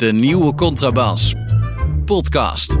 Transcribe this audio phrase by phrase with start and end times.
[0.00, 1.34] De nieuwe contrabas.
[2.04, 2.76] Podcast.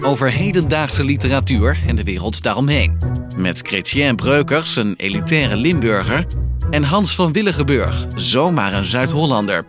[0.00, 2.98] Over hedendaagse literatuur en de wereld daaromheen.
[3.36, 6.26] Met Chrétien Breukers, een elitaire Limburger.
[6.70, 9.64] En Hans van Willigenburg, zomaar een Zuid-Hollander.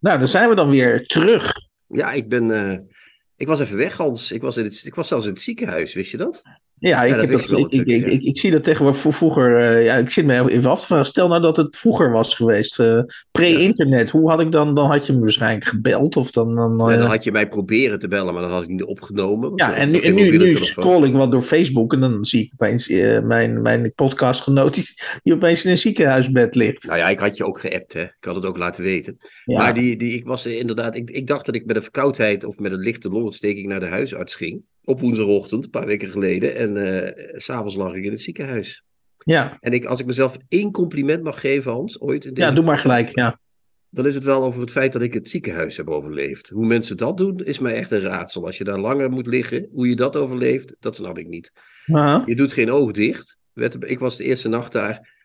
[0.00, 1.52] Nou, dan zijn we dan weer terug.
[1.88, 2.50] Ja, ik ben.
[2.50, 2.78] eh,
[3.36, 4.32] ik was even weg, Hans.
[4.32, 6.42] Ik was, in het, ik was zelfs in het ziekenhuis, wist je dat?
[6.80, 9.56] Ja, ik, heb dat, ik, ik, natuurlijk, ik, ik zie dat tegenwoordig voor vroeger.
[9.58, 11.06] eh, ja, ik zit me even af te vragen.
[11.06, 12.78] Stel nou dat het vroeger was geweest.
[12.80, 14.10] eh, Pre-internet.
[14.10, 14.74] Hoe had ik dan.
[14.74, 16.16] Dan had je me waarschijnlijk gebeld.
[16.16, 16.54] Of dan.
[16.54, 18.82] dan, Ja, eh, dan had je mij proberen te bellen, maar dan had ik niet
[18.84, 19.52] opgenomen.
[19.54, 21.92] ja, dan en nu, en nu, nu scroll ik wat door Facebook.
[21.92, 22.88] En dan zie ik opeens
[23.24, 24.74] mijn, mijn podcastgenoot.
[24.74, 24.84] Die,
[25.22, 26.86] die opeens in een ziekenhuisbed ligt.
[26.86, 28.02] Nou ja, ik had je ook geappt, hè.
[28.02, 29.16] Ik had het ook laten weten.
[29.44, 29.58] Ja.
[29.58, 32.58] Maar die, die, ik was inderdaad, ik, ik dacht dat ik met een verkoudheid of
[32.58, 34.62] met een lichte longontsteking naar de huisarts ging.
[34.88, 36.54] Op woensdagochtend, een paar weken geleden.
[36.56, 38.84] En eh, s s'avonds lag ik in het ziekenhuis.
[39.24, 39.56] ja.
[39.60, 42.64] En ik, als ik mezelf één compliment mag geven, Hans, ooit in deze ja, doe
[42.64, 43.08] maar gelijk.
[43.14, 43.38] Ja.
[43.90, 46.48] dan is het wel over het feit dat ik het ziekenhuis heb overleefd.
[46.48, 48.46] Hoe mensen dat doen, is mij echt een raadsel.
[48.46, 51.52] Als je daar langer moet liggen, hoe je dat overleeft, dat snap ik niet.
[51.86, 52.22] Aha.
[52.26, 53.36] Je doet geen oog dicht.
[53.78, 55.17] Ik was de eerste nacht daar.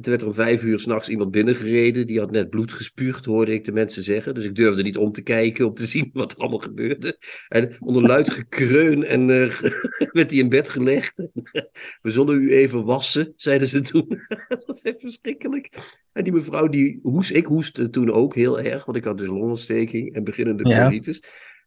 [0.00, 2.06] Toen werd er om vijf uur s'nachts iemand binnengereden.
[2.06, 4.34] Die had net bloed gespuugd, hoorde ik de mensen zeggen.
[4.34, 7.18] Dus ik durfde niet om te kijken, om te zien wat er allemaal gebeurde.
[7.48, 9.60] En onder luid gekreun en eh,
[10.12, 11.26] werd hij in bed gelegd.
[12.02, 14.20] We zullen u even wassen, zeiden ze toen.
[14.48, 15.68] dat was echt verschrikkelijk.
[16.12, 18.84] En die mevrouw, die hoest, ik hoestte toen ook heel erg.
[18.84, 20.84] Want ik had dus longontsteking en beginnende Ja.
[20.84, 21.22] colitis.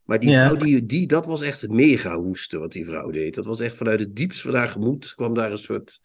[0.06, 0.46] Maar die Ja.
[0.48, 3.36] vrouw, die, die, dat was echt mega hoesten wat die vrouw deed.
[3.36, 6.00] Dat was echt vanuit het diepst van haar gemoed kwam daar een soort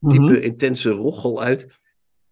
[0.00, 0.34] diepe, Mhm.
[0.34, 1.66] intense rochel uit.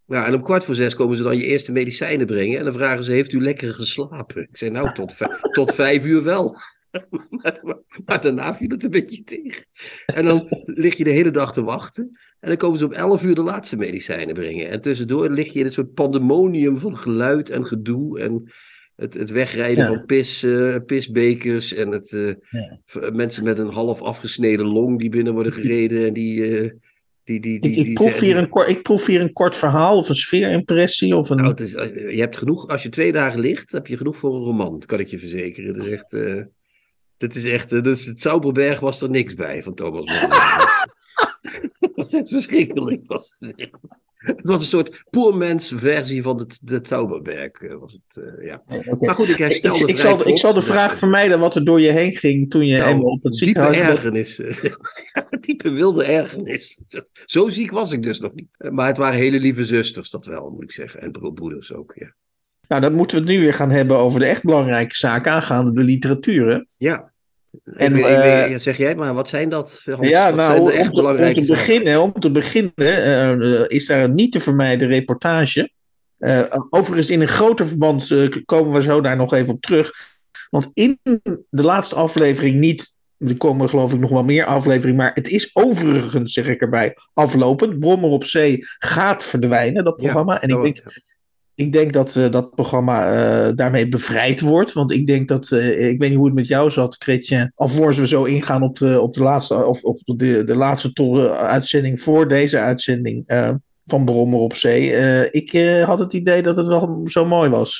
[0.06, 2.58] Nou, en om kwart voor zes komen ze dan je eerste medicijnen brengen.
[2.58, 4.42] En dan vragen ze, heeft u lekker geslapen?
[4.42, 5.16] Ik zei, nou, tot,
[5.52, 6.54] tot vijf uur wel.
[7.30, 7.60] maar,
[8.04, 9.66] maar daarna viel het een beetje tegen.
[10.06, 12.18] En dan lig je de hele dag te wachten.
[12.40, 14.70] En dan komen ze om elf uur de laatste medicijnen brengen.
[14.70, 18.20] En tussendoor lig je in een soort pandemonium van geluid en gedoe.
[18.20, 18.52] En
[18.96, 19.86] het, het wegrijden Ja.
[19.96, 20.46] van pis,
[20.86, 21.74] pisbekers.
[21.74, 23.10] En het, eh, Ja.
[23.12, 26.06] mensen met een half afgesneden long die binnen worden gereden.
[26.06, 26.58] En die...
[26.58, 26.70] eh,
[27.28, 29.96] die, die, die, Ik, ik, proef hier een kort, ik proef hier een kort verhaal
[29.96, 31.16] of een sfeerimpressie.
[31.16, 31.36] Of een...
[31.36, 34.34] nou, het is, je hebt genoeg, als je twee dagen ligt, heb je genoeg voor
[34.34, 35.74] een roman, kan ik je verzekeren.
[35.74, 36.42] Het is echt, eh
[37.16, 40.30] dit is echt, eh, dus het Zauberberg was er niks bij van Thomas Mann.
[41.80, 43.02] dat was echt verschrikkelijk.
[43.06, 43.70] Was het.
[44.18, 47.52] Het was een soort poormens versie van het, de Zauberberg.
[47.52, 48.62] eh, Was het, eh, ja.
[48.68, 49.06] Oké.
[49.06, 51.80] Maar goed, ik herstelde ik, ik zal, ik zal de vraag vermijden wat er door
[51.80, 53.90] je heen ging toen je Nou, op het diepe ziekenhuis bent.
[53.90, 54.40] ergernis.
[55.46, 56.78] diepe wilde ergernis.
[57.24, 58.48] Zo ziek was ik dus nog niet.
[58.70, 61.00] Maar het waren hele lieve zusters, dat wel, moet ik zeggen.
[61.00, 62.14] En bro- broeders ook, ja.
[62.68, 65.72] Nou, dan moeten we het nu weer gaan hebben over de echt belangrijke zaken aangaande
[65.72, 66.46] de literatuur.
[66.52, 66.58] hè?
[66.78, 67.12] Ja.
[67.64, 69.82] En, ik, weet- ik eh, ja, zeg jij maar, wat zijn dat?
[69.84, 70.08] Hans?
[70.08, 74.40] ja, nou, om, te- om beginnen, om te beginnen eh, is daar een niet te
[74.40, 75.70] vermijden reportage.
[76.18, 78.14] Eh, overigens, in een groter verband
[78.44, 79.92] komen we zo daar nog even op terug.
[80.50, 80.98] Want in
[81.50, 82.96] de laatste aflevering niet.
[83.18, 84.96] Er komen geloof ik nog wel meer afleveringen.
[84.96, 87.78] Maar het is overigens, zeg ik erbij, aflopend.
[87.78, 90.40] Brommer op Zee gaat verdwijnen, dat Ja, programma.
[90.42, 90.82] en ik denk,
[91.58, 94.72] ik denk dat eh, dat programma eh, daarmee bevrijd wordt.
[94.72, 97.52] Want ik denk dat, eh, ik weet niet hoe het met jou zat, Chrétien.
[97.54, 102.00] Alvorens we zo ingaan op de, op de laatste, of op de, de laatste uitzending
[102.00, 103.24] voor deze uitzending
[103.84, 105.30] van Brommer op Zee.
[105.30, 105.52] Ik
[105.84, 107.78] had het idee dat het wel zo mooi was.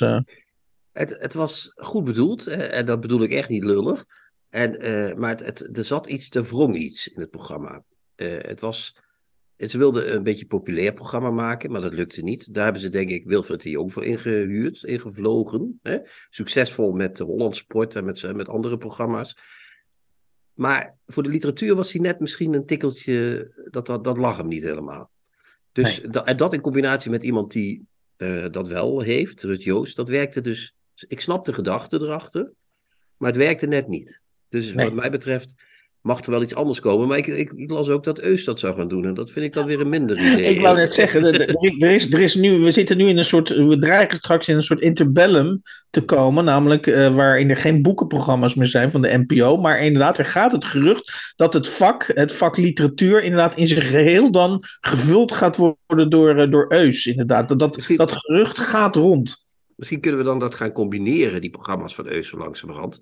[0.91, 4.05] Het, het was goed bedoeld, en dat bedoel ik echt niet lullig.
[4.49, 4.77] En,
[5.19, 7.83] maar het, er zat iets, er wrong iets in het programma.
[8.15, 8.95] Het was,
[9.67, 12.53] ze wilden een beetje een populair programma maken, maar dat lukte niet.
[12.53, 15.79] Daar hebben ze denk ik Wilfred de Jong voor ingehuurd, ingevlogen.
[15.83, 15.97] Hè?
[16.29, 19.37] Succesvol met de Holland Sport en met, met andere programma's.
[20.53, 24.47] Maar voor de literatuur was hij net misschien een tikkeltje, dat, dat, dat lag hem
[24.47, 25.09] niet helemaal.
[25.71, 29.95] Dus dat, en dat in combinatie met iemand die eh, dat wel heeft, Rut Joost,
[29.95, 30.75] dat werkte dus.
[31.07, 32.51] Ik snap de gedachte erachter,
[33.17, 34.21] maar het werkte net niet.
[34.49, 34.85] Dus Nee.
[34.85, 35.55] wat mij betreft
[36.01, 37.07] mag er wel iets anders komen.
[37.07, 39.05] Maar ik, ik, ik las ook dat Eus dat zou gaan doen.
[39.05, 40.43] En dat vind ik dan weer een minder idee.
[40.43, 43.49] Ik wou net zeggen, er, is, er is nu, we zitten nu in een soort,
[43.49, 48.55] we dreigen straks in een soort interbellum te komen, namelijk eh, waarin er geen boekenprogramma's
[48.55, 52.33] meer zijn van de NPO, maar inderdaad, er gaat het gerucht dat het vak, het
[52.33, 57.47] vak literatuur, inderdaad in zijn geheel dan gevuld gaat worden door, eh, door Eus, inderdaad.
[57.47, 59.47] Dat, dat, Misschien- dat gerucht gaat rond.
[59.75, 62.99] Misschien kunnen we dan dat gaan combineren, die programma's van Eus zo langzamerhand.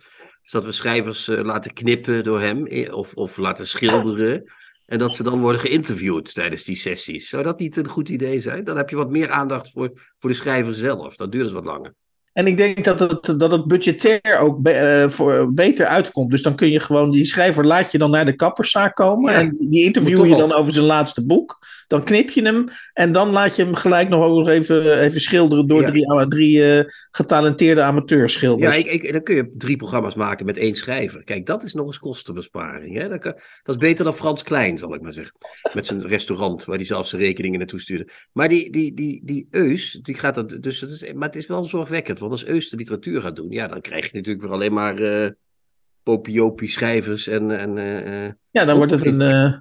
[0.47, 4.51] Dus dat we schrijvers eh, laten knippen door hem, eh, of, of laten schilderen.
[4.85, 7.29] En dat ze dan worden geïnterviewd tijdens die sessies.
[7.29, 8.63] Zou dat niet een goed idee zijn?
[8.63, 11.15] Dan heb je wat meer aandacht voor, voor de schrijver zelf.
[11.15, 11.93] Dat duurt dus wat langer.
[12.37, 16.31] En ik denk dat het, dat het budgetair ook be- eh, voor, beter uitkomt.
[16.31, 19.31] Dus dan kun je gewoon, die schrijver laat je dan naar de kapperszaak komen.
[19.31, 21.57] Ja, en die interview je dan over zijn laatste boek.
[21.87, 22.63] Dan knip je hem.
[22.93, 25.87] En dan laat je hem gelijk nog, ook nog even, even schilderen door Ja.
[25.87, 28.75] drie, ama- drie eh, getalenteerde amateurschilders.
[28.75, 31.23] Ja, ik, ik, dan kun je drie programma's maken met één schrijver.
[31.23, 32.97] Kijk, dat is nog eens kostenbesparing.
[32.97, 33.09] Hè?
[33.09, 35.33] Dat, kan- dat is beter dan Frans Klein, zal ik maar zeggen.
[35.73, 38.09] Met zijn restaurant, waar hij zelf zijn rekeningen naartoe stuurde.
[38.31, 40.57] Maar die, die, die, die Eus, die gaat dat.
[40.61, 42.19] Dus dat is, maar het is wel zorgwekkend.
[42.27, 44.95] Want als Eus de literatuur gaat doen, ja, dan krijg je natuurlijk weer alleen maar
[46.03, 47.51] popiopie schrijvers en.
[47.59, 49.21] en eh, eh, Ja, dan wordt het een.
[49.21, 49.53] eh,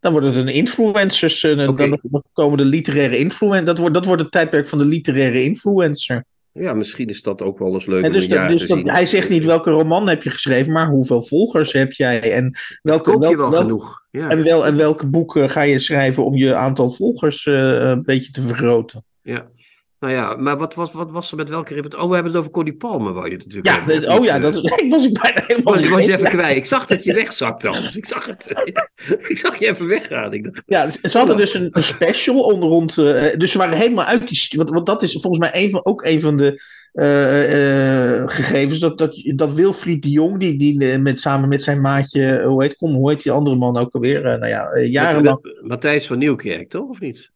[0.00, 1.44] dan wordt het een influencers.
[1.44, 1.88] Oké.
[2.10, 3.64] Dan komen de literaire influencer.
[3.64, 6.24] Dat wordt, dat wordt het tijdperk van de literaire influencer.
[6.52, 8.66] ja, misschien is dat ook wel eens leuk En om dus een dat, dus te
[8.66, 8.90] dat, zien.
[8.90, 13.10] hij zegt niet welke roman heb je geschreven, maar hoeveel volgers heb jij en welke,
[13.10, 14.04] Koop je wel welk- genoeg.
[14.10, 14.28] Ja.
[14.30, 18.42] en, wel, en welke boeken ga je schrijven om je aantal volgers een beetje te
[18.42, 19.04] vergroten.
[19.22, 19.50] Ja.
[20.00, 22.04] Nou ja, maar wat was, wat was er met welke repertoire?
[22.04, 24.38] Oh, we hebben het over Cody Palmer, wou je het natuurlijk Ja, hebben, oh ja,
[24.38, 26.56] dat ik was ik bijna helemaal Was, was je even kwijt?
[26.56, 27.96] Ik zag dat je wegzakte anders.
[27.96, 28.48] Ik zag het.
[29.30, 30.32] ik zag je even weggaan.
[30.32, 32.98] Ik dacht, Ja, ze hadden dus een, een special onder rond.
[32.98, 34.58] eh, dus ze waren helemaal uit die.
[34.58, 36.62] Want, want dat is volgens mij een van, ook een van de
[36.92, 38.78] eh, eh, gegevens.
[38.78, 42.42] Dat, dat, dat Wilfried de Jong, die, die met, samen met zijn maatje.
[42.42, 44.22] Hoe heet, kom, hoe heet die andere man ook alweer?
[44.22, 45.60] Nou ja, jarenlang.
[45.62, 46.88] Matthijs van Nieuwkerk, toch?
[46.88, 47.30] Of niet?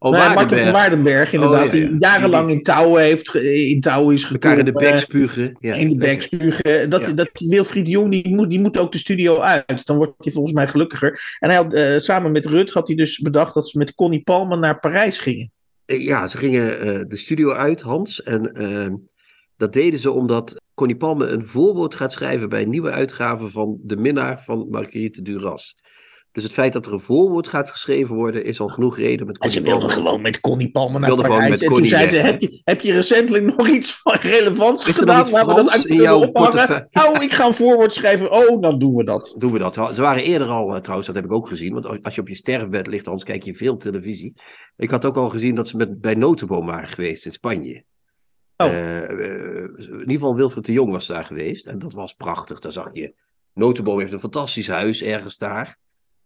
[0.00, 1.66] Oh, Nee, Martin van Waardenberg, inderdaad.
[1.66, 1.88] Oh, ja, ja.
[1.88, 3.28] Die jarenlang in touwen heeft.
[3.28, 5.56] ge- In touwen is Elkaar in de bek spugen.
[5.60, 6.90] Ja, in de bek spugen.
[6.90, 9.86] Dat, dat Wilfried Jong, die moet, die moet ook de studio uit.
[9.86, 11.36] Dan wordt hij volgens mij gelukkiger.
[11.38, 14.22] En hij had, eh, samen met Rut had hij dus bedacht dat ze met Connie
[14.22, 15.50] Palmer naar Parijs gingen.
[15.84, 18.22] Eh, Ja, ze gingen eh, de studio uit, Hans.
[18.22, 18.88] En eh,
[19.56, 23.78] dat deden ze omdat Connie Palme een voorwoord gaat schrijven bij een nieuwe uitgave van
[23.82, 25.76] De Minnaar van Marguerite Duras.
[26.38, 29.38] Dus het feit dat er een voorwoord gaat geschreven worden, is al genoeg reden met
[29.38, 31.52] En Connie ze wilden gewoon met Connie Palmer naar Parijs.
[31.52, 32.24] en toen Connie zei ze, weg.
[32.24, 35.82] heb je, heb je recentelijk nog iets van relevants Is gedaan waar we dat in
[35.82, 36.88] kunnen ophangen?
[37.08, 38.32] Oh, ik ga een voorwoord schrijven.
[38.32, 39.34] Oh, dan doen we dat.
[39.38, 39.74] Doen we dat.
[39.74, 41.72] Ze waren eerder al, eh, trouwens, dat heb ik ook gezien.
[41.72, 44.34] Want als je op je sterfbed ligt, anders kijk je veel televisie.
[44.76, 47.84] Ik had ook al gezien dat ze met, bij Notenboom waren geweest in Spanje.
[48.56, 48.66] Oh.
[48.66, 49.10] Eh, eh,
[49.76, 51.66] in ieder geval Wilfried de Jong was daar geweest.
[51.66, 52.58] En dat was prachtig.
[52.58, 53.14] Daar zag je.
[53.54, 55.78] Notenboom heeft een fantastisch huis ergens daar.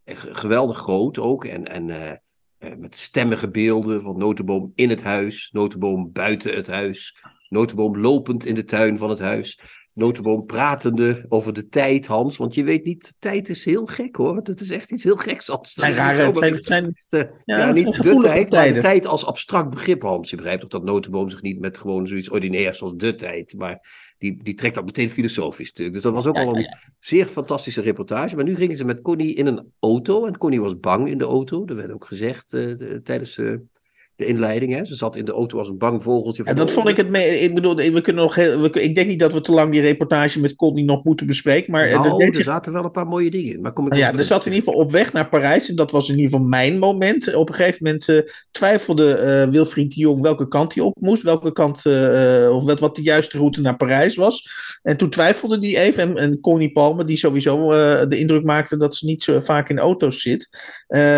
[0.04, 1.44] Geweldig groot ook.
[1.44, 2.10] En, en eh,
[2.58, 5.50] eh, met stemmige beelden van Notenboom in het huis.
[5.52, 7.16] Notenboom buiten het huis.
[7.48, 9.60] Notenboom lopend in de tuin van het huis.
[9.94, 12.36] Notenboom pratende over de tijd, Hans.
[12.36, 14.42] Want je weet niet, de tijd is heel gek hoor.
[14.42, 15.50] Dat is echt iets heel geks.
[15.50, 18.80] Als Het zijn rare, het zijn, zijn, ja, Ja, het niet de tijd, maar de
[18.80, 20.30] tijd als abstract begrip, Hans.
[20.30, 24.11] Je begrijpt ook dat Notenboom zich niet met gewoon zoiets ordinairs zoals de tijd, maar
[24.22, 25.72] die, die trekt dat meteen filosofisch.
[25.72, 28.36] Dus dat was ook Ja, al ja, een zeer fantastische reportage.
[28.36, 31.24] Maar nu gingen ze met Connie in een auto en Connie was bang in de
[31.24, 31.64] auto.
[31.64, 33.54] Dat werd ook gezegd eh, de- tijdens eh,
[34.16, 34.74] de inleiding.
[34.74, 34.84] Hè.
[34.84, 36.44] Ze zat in de auto als een bang vogeltje.
[36.44, 37.38] en dat vond ik het mee.
[37.38, 39.80] Ik bedoel, we kunnen nog heel, we, ik denk niet dat we te lang die
[39.80, 41.72] reportage met Connie nog moeten bespreken.
[41.72, 43.60] Maar dat Nou, er zich zaten wel een paar mooie dingen in.
[43.60, 45.68] Maar kom ik Nou nog ja, er zat in ieder geval op weg naar Parijs.
[45.68, 47.34] En dat was in ieder geval mijn moment.
[47.34, 48.18] Op een gegeven moment eh,
[48.50, 51.22] twijfelde eh, Wilfried de Jong welke kant hij op moest.
[51.22, 54.50] Welke kant, eh, of wat, wat de juiste route naar Parijs was.
[54.82, 56.02] En toen twijfelde hij even.
[56.02, 57.68] En, en Connie Palmer, die sowieso
[58.06, 60.48] de indruk maakte dat ze niet zo vaak in auto's zit.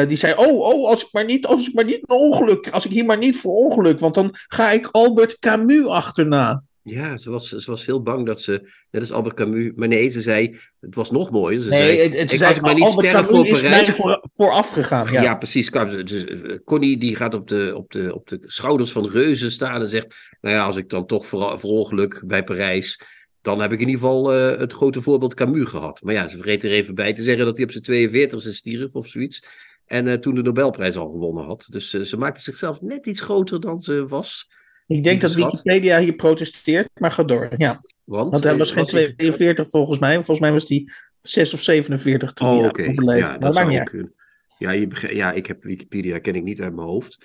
[0.08, 2.84] die zei, oh, oh, als ik maar niet, als ik maar niet een ongeluk, als
[2.84, 4.00] ik hier maar niet voor ongeluk.
[4.00, 6.62] Want dan ga ik Albert Camus achterna.
[6.82, 10.08] Ja, ze was, ze was heel bang dat ze, net als Albert Camus, maar nee,
[10.08, 11.60] ze zei, het was nog mooier.
[11.60, 14.70] Ze Nee, zei, het, het ik, zei, maar niet Albert Camus voor Parijs, voor, vooraf
[14.70, 15.12] gegaan.
[15.12, 15.34] Ja, Ja.
[15.34, 15.70] precies.
[15.70, 16.24] Dus,
[16.64, 20.14] Connie die gaat op de, op, de, op de schouders van reuzen staan en zegt:
[20.40, 23.00] Nou ja, als ik dan toch voor, voor ongeluk bij Parijs.
[23.42, 26.02] dan heb ik in ieder geval eh, het grote voorbeeld Camus gehad.
[26.02, 28.94] Maar ja, ze vergeet er even bij te zeggen dat hij op zijn 42e stierf
[28.94, 29.42] of zoiets.
[29.86, 31.66] En eh, toen de Nobelprijs al gewonnen had.
[31.70, 34.50] Dus eh, ze maakte zichzelf net iets groter dan ze was.
[34.86, 35.34] Ik denk dat.
[35.34, 37.48] Wikipedia hier protesteert, maar ga door.
[37.56, 40.14] Ja, Want, want hij eh, was geen hij- 42 volgens mij.
[40.14, 40.88] Volgens mij was hij
[41.22, 42.88] 6 of 47 toen Oh, hij oké.
[42.88, 43.18] overleed.
[43.18, 44.14] Ja, dat zou kunnen.
[44.58, 47.18] Ja, je ja, ik heb Wikipedia, ken ik niet uit mijn hoofd.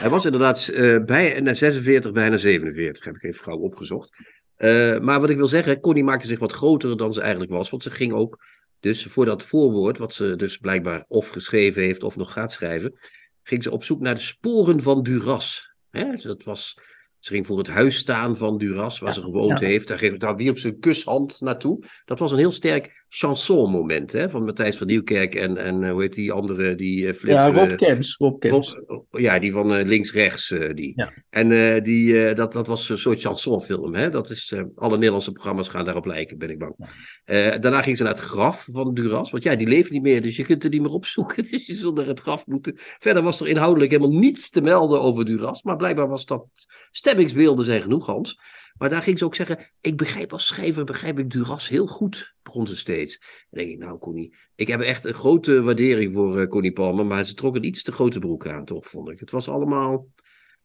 [0.00, 4.10] Hij was inderdaad eh bijna 46, bijna 47, heb ik even gauw opgezocht.
[4.56, 7.70] Eh, maar wat ik wil zeggen, Connie maakte zich wat groter dan ze eigenlijk was.
[7.70, 8.44] Want ze ging ook,
[8.82, 12.98] dus voor dat voorwoord, wat ze dus blijkbaar of geschreven heeft of nog gaat schrijven,
[13.42, 15.74] ging ze op zoek naar de sporen van Duras.
[15.90, 16.10] Hè?
[16.10, 16.78] dus Dat was,
[17.18, 19.66] ze ging voor het huis staan van Duras, waar ze gewoond ja.
[19.66, 19.88] heeft.
[19.88, 21.84] Daar ging daar wierp ze een kushand naartoe.
[22.04, 26.00] Dat was een heel sterk chanson-moment hè, van Matthijs van Nieuwkerk en, en eh, hoe
[26.00, 28.16] heet die andere, die eh, Flip, Ja, Rob eh, Kemps.
[28.16, 28.44] Rob
[29.10, 30.50] ja, die van eh, links-rechts.
[30.50, 30.92] eh, die.
[30.96, 31.12] Ja.
[31.30, 33.94] En eh, die, eh, dat, dat was een soort chansonfilm.
[33.94, 34.10] Hè?
[34.10, 36.74] Dat is, eh, alle Nederlandse programma's gaan daarop lijken, ben ik bang.
[37.24, 39.30] Eh, daarna ging ze naar het graf van Duras.
[39.30, 41.42] Want ja, die leeft niet meer, dus je kunt er niet meer opzoeken.
[41.50, 42.72] Dus je zult naar het graf moeten.
[42.76, 45.62] Verder was er inhoudelijk helemaal niets te melden over Duras.
[45.62, 46.44] Maar blijkbaar was dat...
[46.90, 48.38] Stemmingsbeelden zijn genoeg, Hans.
[48.82, 52.34] Maar daar ging ze ook zeggen, ik begrijp als schrijver, begrijp ik Duras heel goed,
[52.42, 53.18] begon ze steeds.
[53.18, 57.06] Dan denk ik, nou Connie, ik heb echt een grote waardering voor uh, Connie Palmer,
[57.06, 59.20] maar ze trok een iets te grote broek aan, toch, vond ik.
[59.20, 60.06] Het was allemaal,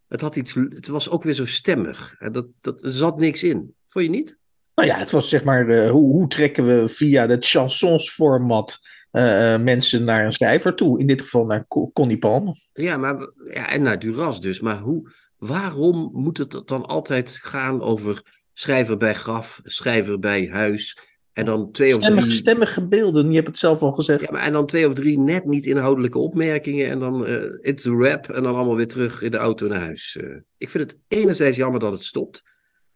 [0.08, 2.16] het had iets, het was ook weer zo stemmig.
[2.20, 3.76] En dat, dat er zat niks in.
[3.86, 4.38] Vond je niet?
[4.76, 8.80] Nou ja, het was zeg maar, uh, hoe, hoe trekken we via het chansonsformat
[9.12, 11.00] uh, mensen naar een schrijver toe.
[11.00, 12.68] In dit geval naar Connie Palmer.
[12.74, 14.60] Ja, maar, ja, en naar Duras dus.
[14.60, 18.22] Maar hoe, waarom moet het dan altijd gaan over
[18.54, 21.16] schrijver bij graf, schrijver bij huis...
[21.38, 22.38] En dan twee of stemmige, drie...
[22.38, 24.22] Stemmige beelden, je hebt het zelf al gezegd.
[24.22, 26.90] Ja, maar en dan twee of drie net niet inhoudelijke opmerkingen.
[26.90, 28.30] En dan uh, it's a rap.
[28.30, 30.18] En dan allemaal weer terug in de auto naar huis.
[30.22, 32.44] Uh, ik vind het enerzijds jammer dat het stopt.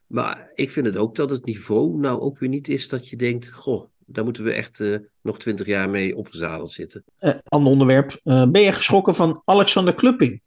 [0.07, 3.15] Maar ik vind het ook dat het niveau nou ook weer niet is dat je
[3.15, 3.51] denkt...
[3.51, 7.03] Goh, daar moeten we echt uh, nog twintig jaar mee opgezadeld zitten.
[7.19, 8.19] Uh, ander onderwerp.
[8.23, 10.41] Uh, ben je geschrokken van Alexander Klupping?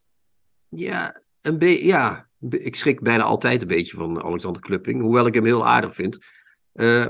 [0.68, 5.00] Ja, een be ja, ik schrik bijna altijd een beetje van Alexander Klupping.
[5.00, 6.18] Hoewel ik hem heel aardig vind.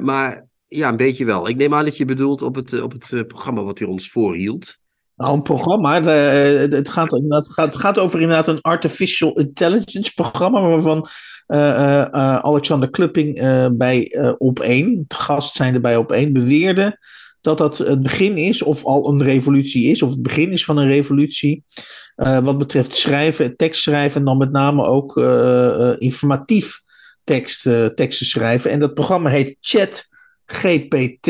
[0.01, 1.49] maar ja, een beetje wel.
[1.49, 4.79] Ik neem aan dat je bedoelt op het, op het programma wat hij ons voorhield.
[5.17, 6.03] Nou, een programma.
[6.03, 10.61] het, gaat, het, gaat, gaat over inderdaad een artificial intelligence programma.
[10.61, 11.07] Waarvan
[12.43, 13.35] Alexander Klupping
[13.77, 16.99] bij Op1, gast zijnde bij Op1, beweerde
[17.45, 20.77] dat dat het begin is, of al een revolutie is, of het begin is van
[20.77, 21.65] een revolutie.
[22.15, 25.17] wat betreft schrijven, tekstschrijven en dan met name ook
[25.99, 26.83] informatief
[27.25, 27.63] tekst,
[27.95, 28.71] teksten schrijven.
[28.71, 31.29] En dat programma heet ChatGPT.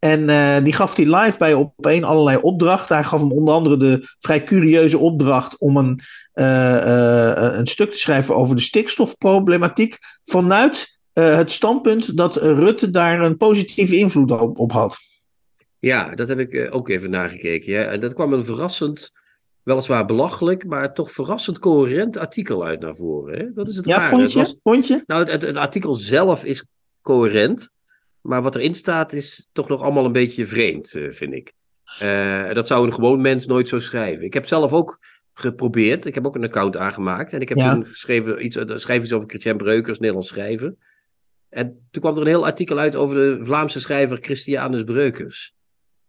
[0.00, 2.96] En uh, die gaf hij live bij op een allerlei opdrachten.
[2.96, 6.00] Hij gaf hem onder andere de vrij curieuze opdracht om een,
[6.34, 9.98] uh, uh, een stuk te schrijven over de stikstofproblematiek.
[10.22, 14.98] Vanuit het standpunt dat Rutte daar een positieve invloed op, op had.
[15.80, 17.72] Ja, dat heb ik ook even nagekeken.
[17.72, 17.84] Ja.
[17.84, 19.10] En dat kwam een verrassend,
[19.62, 23.38] weliswaar belachelijk, maar toch verrassend coherent artikel uit naar voren.
[23.38, 23.50] Hè?
[23.50, 24.08] Dat is het ja, rare.
[24.08, 24.38] vond je?
[24.38, 25.02] Het was, vond je?
[25.06, 26.64] Nou, het, het, het artikel zelf is
[27.02, 27.70] coherent.
[28.20, 31.52] Maar wat erin staat is toch nog allemaal een beetje vreemd, uh, vind ik.
[32.02, 34.24] Uh, dat zou een gewoon mens nooit zo schrijven.
[34.24, 34.98] Ik heb zelf ook
[35.32, 36.06] geprobeerd.
[36.06, 37.32] Ik heb ook een account aangemaakt.
[37.32, 37.74] En ik heb ja.
[37.74, 40.78] toen geschreven iets, schreef iets over Christian Breukers, Nederlands schrijven.
[41.48, 45.54] En toen kwam er een heel artikel uit over de Vlaamse schrijver Christianus Breukers.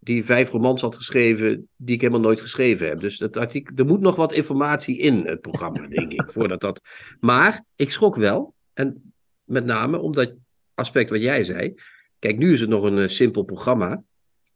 [0.04, 3.00] Die vijf romans had geschreven die ik helemaal nooit geschreven heb.
[3.00, 6.30] Dus dat artikel, er moet nog wat informatie in het programma, denk ik.
[6.32, 6.82] Voordat dat...
[7.20, 8.54] Maar ik schrok wel.
[8.74, 9.14] En
[9.46, 10.36] met name omdat
[10.74, 11.74] aspect wat jij zei.
[12.20, 14.04] Kijk, nu is het nog een uh, simpel programma.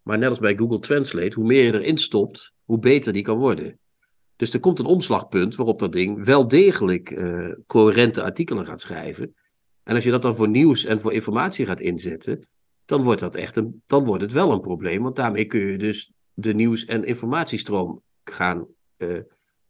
[0.01, 3.37] Maar net als bij Google Translate, hoe meer je erin stopt, hoe beter die kan
[3.37, 3.79] worden.
[4.35, 9.35] Dus er komt een omslagpunt waarop dat ding wel degelijk uh, coherente artikelen gaat schrijven.
[9.83, 12.47] En als je dat dan voor nieuws en voor informatie gaat inzetten,
[12.85, 15.03] dan wordt, dat echt een, dan wordt het wel een probleem.
[15.03, 19.19] Want daarmee kun je dus de nieuws- en informatiestroom gaan uh,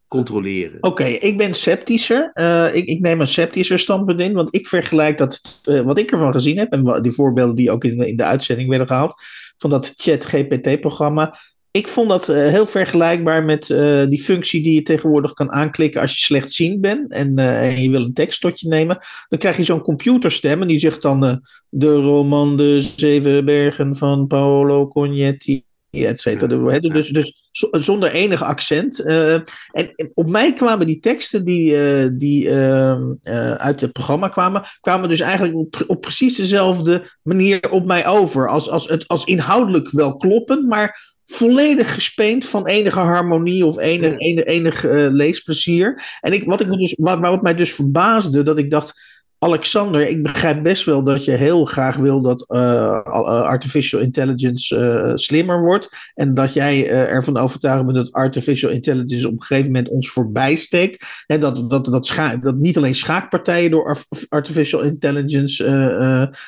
[0.08, 0.84] controleren.
[0.84, 2.32] Oké, ik ben sceptischer.
[2.34, 6.12] Uh, ik, ik, neem een sceptischer standpunt in, want ik vergelijk dat, uh, wat ik
[6.12, 9.14] ervan gezien heb, en die voorbeelden die ook in, in de uitzending werden gehaald,
[9.58, 11.34] van dat chat-GPT-programma.
[11.76, 13.66] Ik vond dat uh, heel vergelijkbaar met
[14.10, 18.04] die functie die je tegenwoordig kan aanklikken als je slechtziend bent en, en je wil
[18.04, 18.98] een tekst tot je nemen.
[19.30, 24.28] Dan krijg je zo'n computerstem en die zegt dan de roman De Zeven Bergen van
[24.28, 26.72] Paolo Cognetti et cetera.
[26.74, 29.00] Ja, dus, dus, zonder enig accent.
[29.00, 31.76] En, en, op mij kwamen die teksten die,
[32.16, 33.12] die uh,
[33.56, 38.50] uit het programma kwamen, kwamen dus eigenlijk op, op, precies dezelfde manier op mij over.
[38.50, 44.18] Als, als, het, als inhoudelijk wel kloppend, maar volledig gespeend van enige harmonie of enig,
[44.18, 46.18] enig, enig leesplezier.
[46.22, 49.14] En ik, wat, ik me dus, wat, wat mij dus verbaasde, dat ik dacht.
[49.40, 53.02] Alexander, ik begrijp best wel dat je heel graag wil dat uh,
[53.44, 56.12] artificial intelligence uh, slimmer wordt.
[56.14, 60.56] En dat jij ervan overtuigd bent dat artificial intelligence op een gegeven moment ons voorbij
[60.56, 61.24] steekt.
[61.28, 63.98] En dat, dat, dat, dat niet alleen schaakpartijen door
[64.30, 65.64] artificial intelligence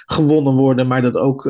[0.05, 1.49] gewonnen worden, maar dat ook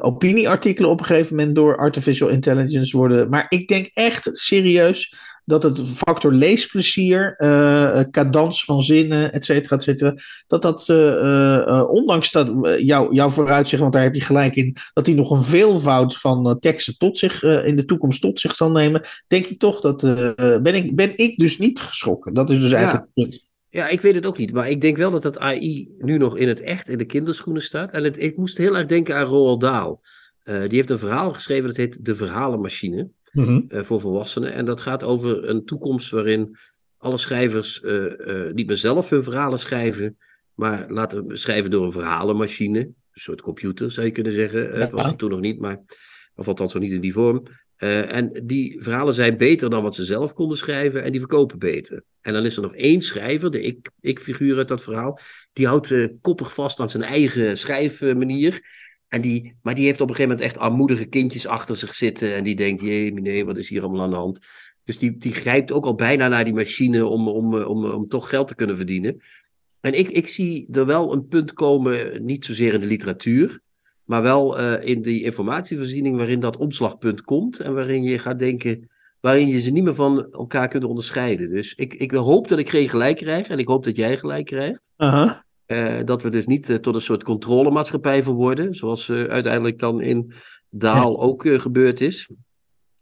[0.00, 3.28] opinieartikelen op een gegeven moment door artificial intelligence worden.
[3.28, 5.14] Maar ik denk echt serieus
[5.46, 10.14] dat het factor leesplezier, uh, cadans van zinnen, et cetera, et cetera,
[10.46, 15.04] dat dat, uh, ondanks dat jou, jouw vooruitzicht, want daar heb je gelijk in, dat
[15.04, 19.02] die nog een veelvoud van teksten tot zich in de toekomst tot zich zal nemen,
[19.26, 20.00] denk ik toch dat
[20.62, 22.34] ben, ik, ben ik dus niet geschrokken.
[22.34, 23.22] Dat is dus eigenlijk ja.
[23.22, 23.46] het punt.
[23.70, 26.36] Ja, ik weet het ook niet, maar ik denk wel dat dat AI nu nog
[26.36, 27.92] in het echt in de kinderschoenen staat.
[27.92, 30.00] En het, ik moest heel erg denken aan Roald Dahl.
[30.44, 33.08] die heeft een verhaal geschreven dat heet De Verhalenmachine.
[33.36, 33.64] Mm-hmm.
[33.68, 34.52] Uh, voor volwassenen.
[34.52, 36.56] En dat gaat over een toekomst waarin
[36.96, 40.16] alle schrijvers uh, uh, niet meer zelf hun verhalen schrijven,
[40.54, 42.78] maar laten schrijven door een verhalenmachine.
[42.78, 44.80] Een soort computer zou je kunnen zeggen.
[44.80, 45.80] Dat was het toen nog niet, maar,
[46.34, 47.42] of althans nog niet in die vorm.
[47.76, 51.58] Eh, en die verhalen zijn beter dan wat ze zelf konden schrijven en die verkopen
[51.58, 52.02] beter.
[52.20, 55.18] En dan is er nog één schrijver, de ik- ik-figuur uit dat verhaal,
[55.52, 58.60] die houdt eh, koppig vast aan zijn eigen schrijfmanier.
[59.08, 62.34] En die, maar die heeft op een gegeven moment echt armoedige kindjes achter zich zitten
[62.34, 64.46] en die denkt, jee, nee, wat is hier allemaal aan de hand?
[64.84, 68.28] Dus die, die grijpt ook al bijna naar die machine om, om, om, om toch
[68.28, 69.20] geld te kunnen verdienen.
[69.80, 73.60] En ik, ik zie er wel een punt komen, niet zozeer in de literatuur,
[74.04, 78.90] maar wel eh, in die informatievoorziening waarin dat omslagpunt komt en waarin je gaat denken,
[79.20, 81.50] waarin je ze niet meer van elkaar kunt onderscheiden.
[81.50, 84.46] Dus ik, ik hoop dat ik geen gelijk krijg en ik hoop dat jij gelijk
[84.46, 84.90] krijgt.
[84.96, 85.45] Aha.
[85.66, 90.00] Eh, dat we dus niet eh, tot een soort controlemaatschappij verworden, zoals eh, uiteindelijk dan
[90.00, 90.32] in
[90.70, 92.28] Daal ook gebeurd is.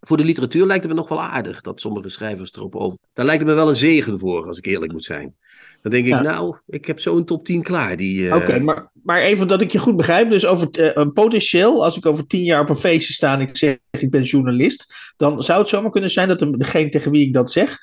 [0.01, 2.99] Voor de literatuur lijkt het me nog wel aardig dat sommige schrijvers erop over.
[3.13, 5.37] Daar lijkt het me wel een zegen voor, als ik eerlijk moet zijn.
[5.85, 6.23] Dan denk ik, Ja.
[6.23, 7.97] nou, ik heb zo'n top 10 klaar.
[7.97, 10.31] Die, eh, Oké, maar, maar even dat ik je goed begrijp.
[10.31, 13.57] Dus over een potentieel, als ik over tien jaar op een feestje sta en ik
[13.57, 17.27] zeg ik ben journalist, dan zou het zomaar kunnen zijn dat de- degene tegen wie
[17.27, 17.79] ik dat zeg,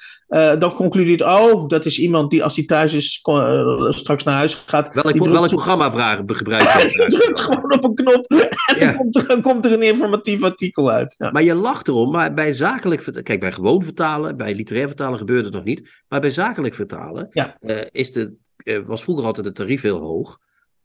[0.60, 3.22] dan concludeert, oh, dat is iemand die als hij thuis is,
[3.90, 4.94] straks naar huis gaat.
[4.94, 7.08] welk, welk drukt- programma vragen be- gebruik die je?
[7.10, 8.86] drukt gewoon op een knop en Ja.
[8.86, 11.16] dan, komt er, dan komt er een informatief artikel uit.
[11.18, 11.32] Ja.
[11.32, 15.44] Maar je lacht erom, maar bij zakelijk kijk, bij gewoon vertalen, bij literair vertalen gebeurt
[15.46, 15.90] het nog niet.
[16.08, 17.58] Maar bij zakelijk vertalen Ja.
[17.92, 20.38] Is de, eh, was vroeger altijd het tarief heel hoog.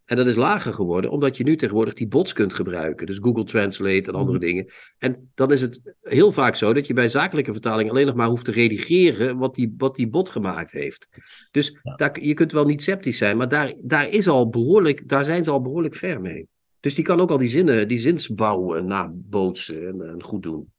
[0.04, 3.06] En dat is lager geworden, omdat je nu tegenwoordig die bots kunt gebruiken.
[3.06, 4.46] Dus Google Translate en andere Mhm.
[4.46, 4.66] dingen.
[4.98, 8.28] En dan is het heel vaak zo dat je bij zakelijke vertaling alleen nog maar
[8.28, 11.08] hoeft te redigeren wat die, wat die bot gemaakt heeft.
[11.50, 11.94] Dus Ja.
[11.94, 15.44] daar, je kunt wel niet sceptisch zijn, maar daar, daar, is al behoorlijk, daar zijn
[15.44, 16.48] ze al behoorlijk ver mee.
[16.80, 20.72] Dus die kan ook al die zinnen, die zinsbouw eh, nabootsen en, en goed doen.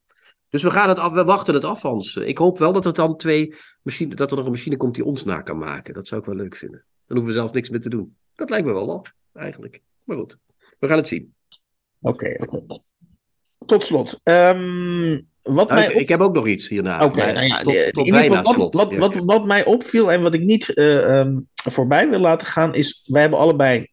[0.50, 2.16] Dus we gaan het af, we wachten het af, Hans.
[2.16, 3.54] Ik hoop wel dat er dan twee
[3.88, 5.94] machine, dat er nog een machine komt die ons na kan maken.
[5.94, 6.86] Dat zou ik wel leuk vinden.
[7.08, 8.16] Dan hoeven we zelf niks meer te doen.
[8.36, 9.82] Dat lijkt me wel op, eigenlijk.
[10.04, 10.38] Maar goed,
[10.80, 11.34] we gaan het zien.
[12.02, 12.62] Oké, oké.
[13.66, 14.20] Tot slot.
[14.24, 17.04] ehm, wat Nou, mij ik, op- ik heb ook nog iets hierna.
[17.04, 18.74] Oké, maar nou ja, tot, in bijna geval, slot.
[18.74, 18.98] Wat, ja.
[18.98, 22.76] wat, wat, wat mij opviel en wat ik niet eh, ehm, voorbij wil laten gaan,
[22.76, 23.88] is: wij hebben allebei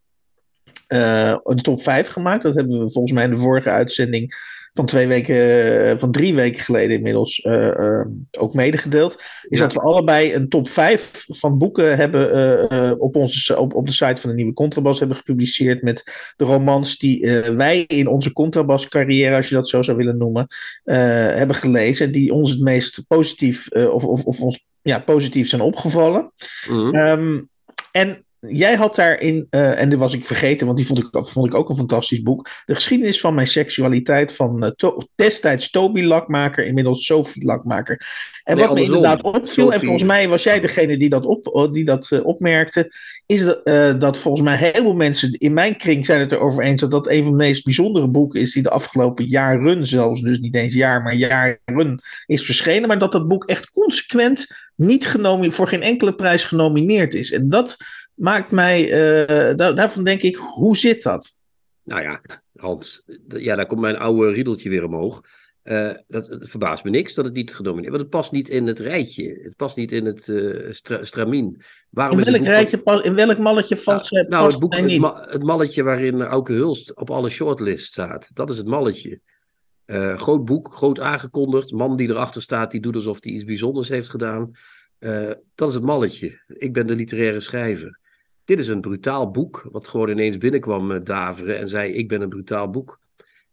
[0.86, 2.42] eh, een top 5 gemaakt.
[2.42, 4.34] Dat hebben we volgens mij in de vorige uitzending
[4.74, 5.36] van twee weken,
[5.90, 9.14] eh, van drie weken geleden inmiddels eh, ehm, ook medegedeeld.
[9.48, 9.64] Is Ja.
[9.64, 12.32] dat we allebei een top 5 van boeken hebben
[12.70, 16.44] eh, op, onze, op, op de site van de Nieuwe Contrabas hebben gepubliceerd met de
[16.44, 20.46] romans die wij in onze Contrabas carrière, als je dat zo zou willen noemen,
[21.34, 22.12] hebben gelezen.
[22.12, 26.32] Die ons het meest positief, of, of, of ons ja, positief zijn opgevallen.
[26.68, 26.94] Mhm.
[26.94, 27.40] Ehm,
[27.92, 31.46] en jij had daarin, eh, en die was ik vergeten, want die vond ik, vond
[31.46, 32.48] ik ook een fantastisch boek.
[32.64, 38.06] De geschiedenis van mijn seksualiteit van eh, To- destijds Toby Lakmaker, inmiddels Sophie Lakmaker.
[38.44, 41.46] En Nee, wat me inderdaad opviel, en volgens mij was jij degene die dat, op,
[41.46, 42.92] oh, die dat eh, opmerkte,
[43.26, 43.66] is dat,
[44.00, 47.08] dat volgens mij heel veel mensen in mijn kring zijn het erover eens dat dat
[47.08, 50.74] een van de meest bijzondere boeken is die de afgelopen jaren zelfs, dus niet eens
[50.74, 52.88] jaar, maar jaren is verschenen.
[52.88, 57.32] Maar dat dat boek echt consequent niet genomen, voor geen enkele prijs genomineerd is.
[57.32, 57.76] En dat
[58.14, 61.36] maakt mij, eh, daar- daarvan denk ik, hoe zit dat?
[61.84, 62.20] Nou ja,
[62.56, 65.20] Hans, ja, daar komt mijn oude riedeltje weer omhoog.
[65.62, 68.66] Eh, dat, het verbaast me niks dat het niet genomineerd Want het past niet in
[68.66, 69.38] het rijtje.
[69.42, 70.22] Het past niet in het
[70.76, 71.62] stra- stramien.
[71.90, 74.14] Waarom In welk, boek rijtje, pas- in welk malletje valt ze?
[74.28, 75.00] Nou, past het, boek, het, niet?
[75.00, 78.30] ma- het malletje waarin Auke Hulst op alle shortlists staat.
[78.34, 79.20] Dat is het malletje.
[80.16, 81.72] Groot boek, groot aangekondigd.
[81.72, 84.50] Man die erachter staat, die doet alsof hij iets bijzonders heeft gedaan.
[85.54, 86.42] Dat is het malletje.
[86.46, 87.98] Ik ben de literaire schrijver.
[88.44, 92.20] Dit is een brutaal boek, wat gewoon ineens binnenkwam eh, daveren en zei: Ik ben
[92.20, 93.00] een brutaal boek.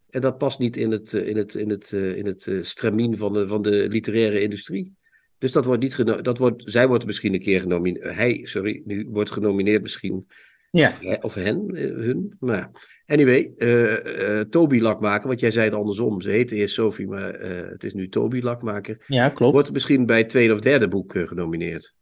[0.09, 3.17] En dat past niet in het, eh, in het, in het, eh, in het stramien
[3.17, 4.93] van de, van de literaire industrie.
[5.37, 8.15] Dus dat wordt niet dat wordt, zij wordt misschien een keer genomineerd.
[8.15, 10.27] Hij, sorry, nu wordt genomineerd misschien.
[10.71, 10.93] Ja.
[11.21, 12.35] Of hen, hun.
[12.39, 12.71] Maar ja.
[13.05, 16.21] anyway, eh, eh, Toby Lakmaker, want jij zei het andersom.
[16.21, 17.33] Ze heette eerst Sophie, maar
[17.69, 19.03] het is nu Toby Lakmaker.
[19.07, 19.53] ja, klopt.
[19.53, 21.95] Wordt misschien bij het tweede of derde boek genomineerd.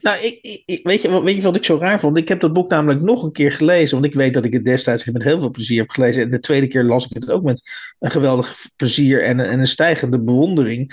[0.00, 2.16] Nou, ik, weet, je, weet je wat ik zo raar vond?
[2.16, 4.00] Ik heb dat boek namelijk nog een keer gelezen.
[4.00, 6.22] Want ik weet dat ik het destijds met heel veel plezier heb gelezen.
[6.22, 7.62] En de tweede keer las ik het ook met
[7.98, 10.92] een geweldig plezier en, en een stijgende bewondering.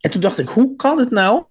[0.00, 1.44] En toen dacht ik, hoe kan het nou?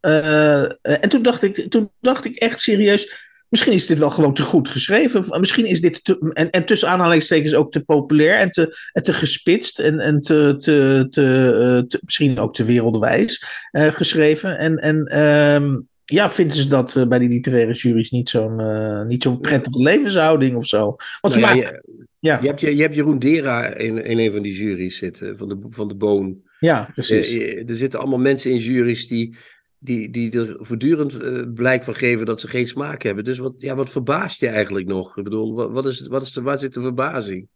[0.00, 3.26] Eh, en toen dacht, ik, toen dacht ik echt serieus.
[3.48, 5.40] Misschien is dit wel gewoon te goed geschreven.
[5.40, 9.78] Misschien is dit en, en tussen aanhalingstekens ook te populair en te, en te gespitst.
[9.78, 11.56] En, en te, te, te,
[11.90, 14.58] eh, misschien ook te wereldwijs eh, geschreven.
[14.58, 15.76] En, en ehm,
[16.10, 19.82] ja, vinden ze dat eh, bij die literaire juries niet zo'n eh, niet zo'n prettige
[19.82, 20.96] levenshouding of zo?
[21.20, 24.18] Want ze Nou ja, maken- je, ja, je, hebt, je, hebt Jeroen Dera in, in
[24.18, 26.40] een van die juries zitten, van de, van de Boon.
[26.60, 27.30] ja, precies.
[27.30, 29.36] Eh, er zitten allemaal mensen in juries die,
[29.78, 33.24] die, die er voortdurend blijk van geven dat ze geen smaak hebben.
[33.24, 35.16] Dus wat, ja, wat verbaast je eigenlijk nog?
[35.16, 37.48] Ik bedoel, wat, wat is, wat is de, waar zit de verbazing?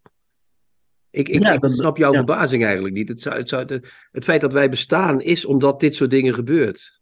[1.11, 2.17] Ik, ik, Ja, ik dat- snap jouw ja.
[2.17, 3.09] verbazing eigenlijk niet.
[3.09, 6.35] Het, zou, het, zou, het, het feit dat wij bestaan is omdat dit soort dingen
[6.35, 7.01] gebeurt.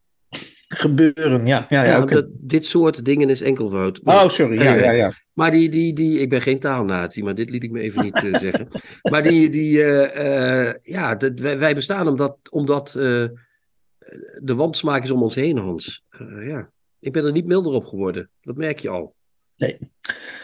[0.74, 1.66] Gebeuren, ja.
[1.68, 4.00] Ja, ja, dat, dit soort dingen is enkelvoud.
[4.04, 4.62] Oh, sorry.
[4.62, 5.12] Ja, ja, ja.
[5.33, 8.24] Maar die, die, die, ik ben geen taalnatie, maar dit liet ik me even niet
[8.24, 8.68] eh, zeggen.
[9.11, 13.26] Maar die, die eh, eh, ja, dat, wij, wij bestaan omdat, omdat eh,
[14.38, 16.04] de wandsmaak is om ons heen, Hans.
[16.09, 18.30] Eh, ja, ik ben er niet milder op geworden.
[18.40, 19.14] Dat merk je al.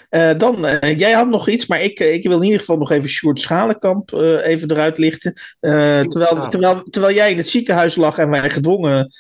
[0.09, 2.77] Eh, dan, eh, jij had nog iets, maar ik, eh, ik wil in ieder geval
[2.77, 5.35] nog even Sjoerd Schalenkamp even eruit lichten.
[5.61, 9.13] Terwijl, terwijl, terwijl jij in het ziekenhuis lag en wij gedwongen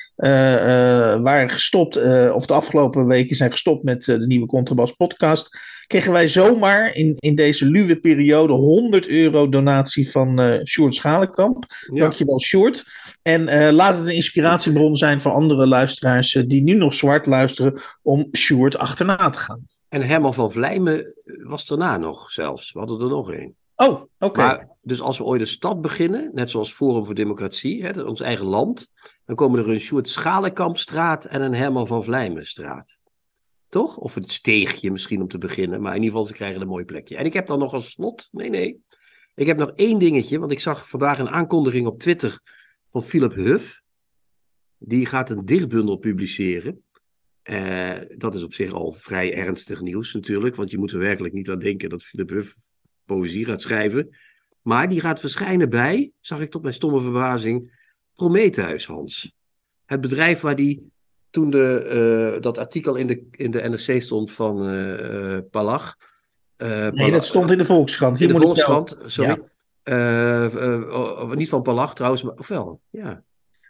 [1.22, 1.96] waren gestopt,
[2.32, 7.14] of de afgelopen weken zijn gestopt met de nieuwe Contrabas podcast, kregen wij zomaar in,
[7.16, 11.64] in deze luwe periode 100 euro donatie van eh Sjoerd Schalenkamp.
[11.92, 12.01] Ja.
[12.01, 12.85] Dankjewel, Sjoerd.
[13.22, 17.27] En eh, laat het een inspiratiebron zijn voor andere luisteraars eh, die nu nog zwart
[17.27, 19.64] luisteren om Sjoerd achterna te gaan.
[19.88, 22.72] En Herman van Vlijmen was daarna nog zelfs.
[22.72, 23.55] We hadden er nog één.
[23.77, 24.68] Oh, oké.
[24.83, 28.46] Dus als we ooit een stad beginnen, net zoals Forum voor Democratie, hè, ons eigen
[28.46, 28.90] land,
[29.25, 32.99] dan komen er een Sjoerd Schalekampstraat en een Herman van Vlijmenstraat.
[33.77, 33.97] Toch?
[33.97, 36.85] Of een steegje misschien om te beginnen, maar in ieder geval ze krijgen een mooi
[36.85, 37.17] plekje.
[37.17, 38.81] En ik heb dan nog als slot, nee nee,
[39.35, 42.41] ik heb nog één dingetje, want ik zag vandaag een aankondiging op Twitter
[42.91, 43.83] van Philip Huff.
[44.79, 46.85] Die gaat een dichtbundel publiceren.
[47.43, 51.35] Eh, dat is op zich al vrij ernstig nieuws natuurlijk, want je moet er werkelijk
[51.35, 52.55] niet aan denken dat Philip Huff
[53.05, 54.17] poëzie gaat schrijven.
[54.62, 57.79] Maar die gaat verschijnen bij, zag ik tot mijn stomme verbazing,
[58.15, 59.35] Prometheus, Hans.
[59.85, 60.95] Het bedrijf waar die
[61.37, 61.79] toen de,
[62.35, 65.96] eh, dat artikel in de, in de NRC stond van eh eh, Palach.
[66.57, 68.18] Nee, Palach- dat stond in de Volkskrant.
[68.18, 69.42] Hier in de Volkskrant, sorry.
[69.85, 70.46] Ja.
[70.90, 73.22] Oh, niet van Palach trouwens, maar ofwel, ja.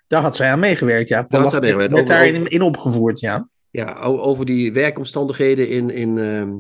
[0.07, 1.25] Daar had zij aan meegewerkt, ja.
[1.29, 1.93] Daar had zij meegewerkt.
[1.93, 3.49] werd Over- daarin in opgevoerd, ja.
[3.71, 6.55] Ja, over die werkomstandigheden in, in, ehm,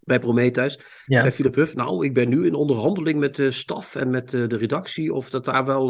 [0.00, 0.78] bij Prometheus.
[1.06, 1.20] Ja.
[1.20, 4.56] Zei Philip Huff, nou, ik ben nu in onderhandeling met de staf en met de
[4.56, 5.12] redactie.
[5.14, 5.86] Of dat daar wel,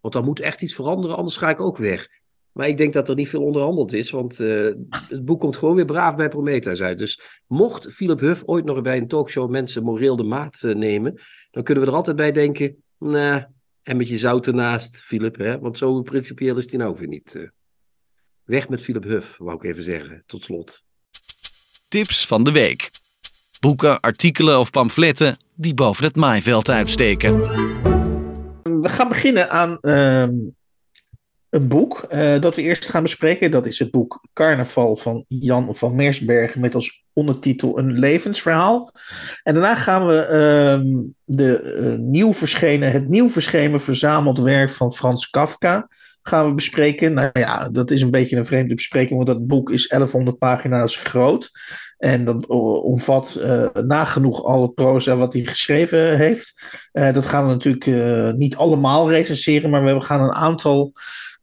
[0.00, 2.08] want daar moet echt iets veranderen, anders ga ik ook weg.
[2.52, 4.64] Maar ik denk dat er niet veel onderhandeld is, want eh,
[5.08, 6.98] het boek komt gewoon weer braaf bij Prometheus uit.
[6.98, 11.20] Dus mocht Philip Huff ooit nog bij een talkshow mensen moreel de maat eh, nemen,
[11.50, 13.44] dan kunnen we er altijd bij denken, nou,
[13.82, 15.58] en met je zout ernaast, Philip, hè?
[15.58, 17.34] want zo principieel is die nou weer niet.
[17.34, 17.42] eh.
[18.44, 20.82] Weg met Philip Huff, wou ik even zeggen, tot slot.
[21.88, 22.90] Tips van de week.
[23.60, 27.40] Boeken, artikelen of pamfletten die boven het maaiveld uitsteken.
[28.62, 30.32] We gaan beginnen aan ehm,
[31.50, 33.50] een boek eh, dat we eerst gaan bespreken.
[33.50, 38.92] Dat is het boek Carnaval van Jan van Mersbergen met als ondertitel Een levensverhaal.
[39.42, 40.86] En daarna gaan we ehm,
[41.24, 45.88] de, eh, nieuw verschenen, het nieuw verschenen verzameld werk van Frans Kafka
[46.22, 47.12] gaan we bespreken.
[47.12, 50.96] Nou ja, dat is een beetje een vreemde bespreking, want dat boek is 1100 pagina's
[50.96, 51.50] groot.
[51.98, 56.78] En dat o- omvat eh, nagenoeg alle proza wat hij geschreven heeft.
[56.92, 60.92] Eh, dat gaan we natuurlijk eh, niet allemaal recenseren, maar we gaan een aantal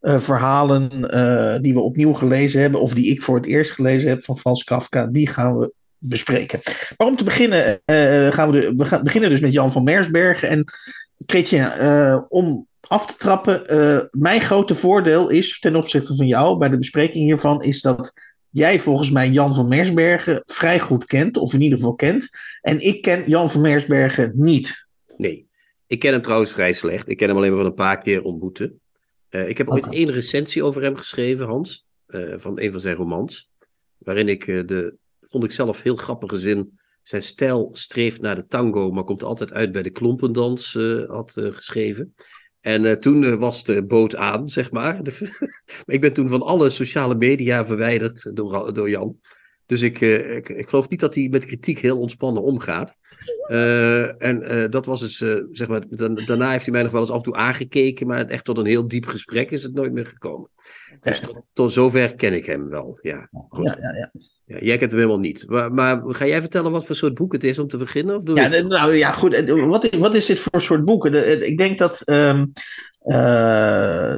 [0.07, 4.09] eh, verhalen eh, die we opnieuw gelezen hebben, of die ik voor het eerst gelezen
[4.09, 6.59] heb van Frans Kafka, die gaan we bespreken.
[6.97, 10.49] Maar om te beginnen, eh, gaan we, we gaan beginnen dus met Jan van Mersbergen.
[10.49, 10.63] En
[11.25, 13.63] Chrétien, eh, om af te trappen,
[14.11, 18.13] mijn grote voordeel is ten opzichte van jou bij de bespreking hiervan, is dat
[18.49, 22.29] jij volgens mij Jan van Mersbergen vrij goed kent, of in ieder geval kent.
[22.61, 24.87] En ik ken Jan van Mersbergen niet.
[25.17, 25.47] Nee,
[25.87, 27.09] ik ken hem trouwens vrij slecht.
[27.09, 28.79] Ik ken hem alleen maar van een paar keer ontmoeten.
[29.29, 32.95] Eh, ik heb ooit één recensie over hem geschreven, Hans, eh, van een van zijn
[32.95, 33.49] romans.
[33.97, 38.47] Waarin ik eh, de, vond ik zelf heel grappige zin, zijn stijl streeft naar de
[38.47, 40.73] tango, maar komt altijd uit bij de klompendans,
[41.07, 42.13] had geschreven.
[42.59, 45.01] En toen was de boot aan, zeg maar.
[45.85, 49.19] Maar ik ben toen van alle sociale media verwijderd door, door Jan.
[49.67, 52.97] Dus ik, eh, ik, ik geloof niet dat hij met kritiek heel ontspannen omgaat.
[53.47, 56.91] Eh, en eh, dat was dus, eh, zeg maar, dan- daarna heeft hij mij nog
[56.91, 59.73] wel eens af en toe aangekeken, maar echt tot een heel diep gesprek is het
[59.73, 60.49] nooit meer gekomen.
[61.01, 63.29] Dus tot, tot zover ken ik hem wel, ja.
[63.61, 64.11] Ja, ja, ja.
[64.45, 65.45] Ja, jij kent hem helemaal niet.
[65.47, 68.15] Maar, maar ga jij vertellen wat voor soort boek het is om te beginnen?
[68.15, 69.49] Of doe Ja, nou ja, goed.
[69.49, 72.01] Wat, is- wat is dit voor soort eh, ik denk dat.
[72.01, 72.45] ehm,
[72.99, 74.15] eh,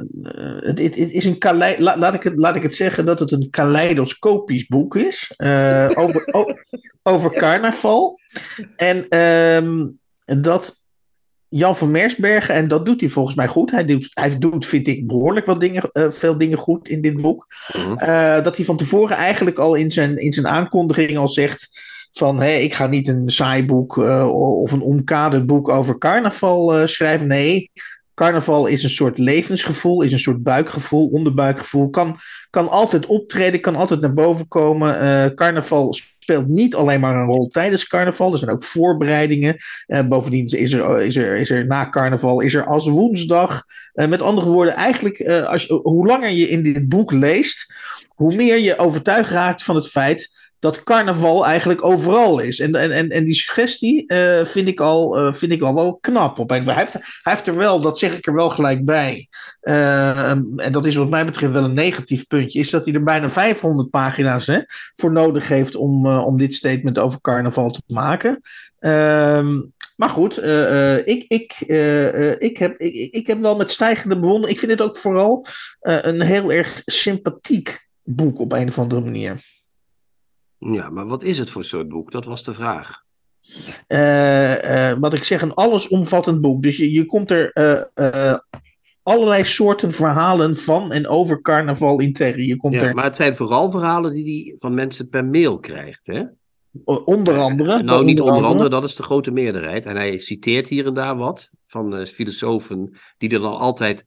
[0.60, 3.20] het, het, het is een kalei, la- laat, ik het, laat ik het zeggen dat
[3.20, 5.32] het een kaleidoscopisch boek is.
[5.36, 6.54] eh, over, o-
[7.02, 8.18] over carnaval.
[8.76, 9.86] En ehm,
[10.40, 10.79] dat
[11.52, 13.70] Jan van Mersbergen, en dat doet hij volgens mij goed.
[13.70, 17.22] Hij doet, hij doet vind ik, behoorlijk wat dingen, eh, veel dingen goed in dit
[17.22, 17.46] boek.
[17.72, 17.92] Mhm.
[17.92, 21.68] Eh, dat hij van tevoren eigenlijk al in zijn, in zijn aankondiging al zegt
[22.12, 24.28] van hé, ik ga niet een saai boek eh,
[24.62, 27.26] of een omkaderd boek over carnaval schrijven.
[27.26, 27.70] Nee,
[28.20, 31.90] carnaval is een soort levensgevoel, is een soort buikgevoel, onderbuikgevoel.
[31.90, 32.16] Kan,
[32.50, 35.02] kan altijd optreden, kan altijd naar boven komen.
[35.02, 38.32] Uh, carnaval speelt niet alleen maar een rol tijdens carnaval.
[38.32, 39.56] Er zijn ook voorbereidingen.
[39.86, 43.64] Uh, bovendien is er, is, er, is er na carnaval is er als woensdag.
[43.94, 47.74] Uh, met andere woorden, eigenlijk als hoe langer je in dit boek leest,
[48.08, 52.60] hoe meer je overtuigd raakt van het feit dat carnaval eigenlijk overal is.
[52.60, 56.38] En, en, en, die suggestie uh, vind, ik al, uh, vind ik al wel knap.
[56.38, 59.28] Op hij, heeft, hij heeft er wel, dat zeg ik er wel gelijk bij.
[59.62, 62.58] Uh, en dat is wat mij betreft wel een negatief puntje.
[62.58, 64.60] Is dat hij er bijna 500 pagina's hè,
[64.94, 68.40] voor nodig heeft om, om dit statement over carnaval te maken.
[68.78, 69.60] Ehm,
[69.96, 70.44] maar goed,
[71.04, 71.60] ik, ik,
[72.38, 74.52] ik, heb, ik, ik heb wel met stijgende bewondering.
[74.52, 75.46] Ik vind het ook vooral
[75.80, 79.59] een heel erg sympathiek boek op een of andere manier.
[80.60, 82.10] Ja, maar wat is het voor soort boek?
[82.10, 83.02] Dat was de vraag.
[83.88, 86.62] Uh, uh, wat ik zeg, een allesomvattend boek.
[86.62, 87.50] Dus je, je komt er
[87.94, 88.34] uh,
[89.02, 92.46] allerlei soorten verhalen van en over carnaval in tegen.
[92.46, 92.94] Je komt ja, er...
[92.94, 96.22] Maar het zijn vooral verhalen die hij van mensen per mail krijgt, hè?
[96.84, 97.82] Onder andere.
[97.82, 98.52] nou, niet onder andere.
[98.52, 99.86] andere, dat is de grote meerderheid.
[99.86, 104.04] En hij citeert hier en daar wat van filosofen die er dan altijd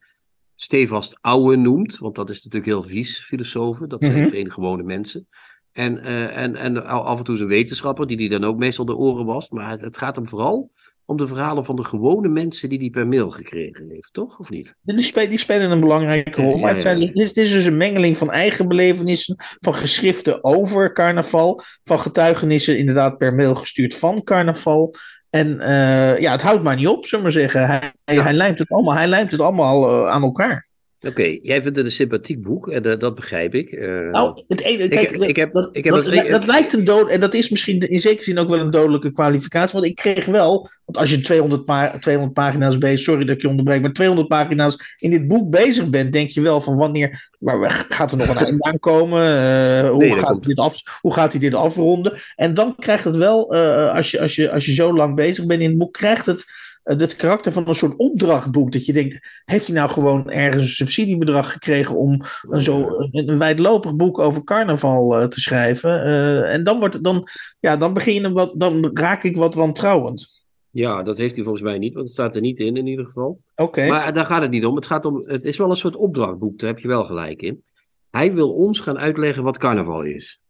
[0.56, 1.98] stevast ouwe noemt.
[1.98, 3.90] Want dat is natuurlijk heel vies, filosofen.
[3.90, 4.32] Dat zijn mm -hmm.
[4.32, 5.28] geen gewone mensen.
[5.74, 8.86] En, uh, en, en af en toe is een wetenschapper, die die dan ook meestal
[8.86, 9.50] de oren was.
[9.50, 10.72] Maar het, het, gaat hem vooral
[11.06, 14.40] om de verhalen van de gewone mensen die die per mail gekregen heeft, toch?
[14.40, 14.76] Of niet?
[14.82, 16.58] Die, spelen, die spelen een belangrijke rol.
[16.58, 20.44] Maar het, zijn, het, is, het is dus een mengeling van eigen belevenissen, van geschriften
[20.44, 24.96] over carnaval, van getuigenissen inderdaad per mail gestuurd van carnaval.
[25.30, 27.66] En uh, ja, het houdt maar niet op, zullen we maar zeggen.
[27.68, 28.24] Hij, ja.
[28.24, 30.68] hij, lijmt het allemaal, hij lijmt het allemaal uh, aan elkaar.
[31.08, 33.72] Oké, okay, jij vindt het een sympathiek boek, en uh, dat begrijp ik.
[33.72, 35.94] Uh, nou, het ene, kijk, ik, ik heb, dat, ik heb
[36.30, 39.12] dat, lijkt een dood, en dat is misschien in zekere zin ook wel een dodelijke
[39.12, 43.36] kwalificatie, want ik kreeg wel, want als je 200, pa 200 pagina's bezig, sorry dat
[43.36, 46.76] ik je onderbreek, maar 200 pagina's in dit boek bezig bent, denk je wel van
[46.76, 49.24] wanneer, maar gaat er nog een einde aankomen?
[49.24, 52.14] Uh, hoe, nee, gaat dit af, hoe gaat hij dit afronden?
[52.36, 53.54] En dan krijgt het wel,
[53.94, 56.46] als, je, als, je, als je zo lang bezig bent in het boek, krijgt het
[56.84, 58.72] het karakter van een soort opdrachtboek.
[58.72, 63.30] Dat je denkt, heeft hij nou gewoon ergens een subsidiebedrag gekregen om een, zo, een,
[63.30, 66.08] een wijdlopig boek over carnaval uh, te schrijven?
[66.08, 67.28] Uh, en dan, wordt, dan,
[67.60, 70.46] ja, dan, begin je wat, dan raak ik wat wantrouwend.
[70.70, 73.06] Ja, dat heeft hij volgens mij niet, want het staat er niet in in ieder
[73.06, 73.42] geval.
[73.56, 73.62] Oké.
[73.64, 73.90] Okay.
[73.90, 74.76] Maar daar gaat het niet om.
[74.76, 75.24] Het, gaat om.
[75.26, 77.64] het is wel een soort opdrachtboek, daar heb je wel gelijk in.
[78.10, 80.43] Hij wil ons gaan uitleggen wat carnaval is.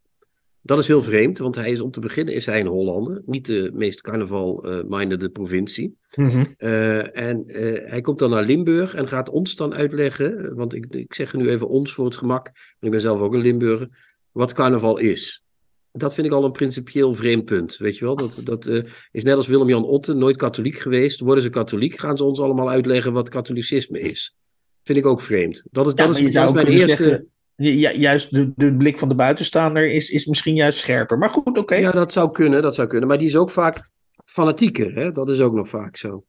[0.65, 3.21] Dat is heel vreemd, want hij is om te beginnen is hij een Hollander.
[3.25, 5.97] Niet de meest carnaval-mindede provincie.
[6.15, 6.55] Mm -hmm.
[6.57, 10.85] uh, en uh, hij komt dan naar Limburg en gaat ons dan uitleggen, want ik,
[10.89, 13.89] ik zeg nu even ons voor het gemak, want ik ben zelf ook een Limburger,
[14.31, 15.43] wat carnaval is.
[15.91, 18.15] Dat vind ik al een principieel vreemd punt, weet je wel.
[18.15, 21.19] Dat, dat uh, is net als Willem-Jan Otten, nooit katholiek geweest.
[21.19, 24.35] Worden ze katholiek, gaan ze ons allemaal uitleggen wat katholicisme is.
[24.83, 25.63] Vind ik ook vreemd.
[25.71, 27.03] Dat is, ja, dat is, dat is mijn eerste...
[27.03, 31.17] Zeggen juist de, de blik van de buitenstaander is, is misschien juist scherper.
[31.17, 31.59] Maar goed, oké.
[31.59, 31.79] Okay.
[31.79, 33.07] Ja, dat zou kunnen, dat zou kunnen.
[33.07, 33.89] Maar die is ook vaak
[34.25, 35.11] fanatieker, hè?
[35.11, 36.25] dat is ook nog vaak zo.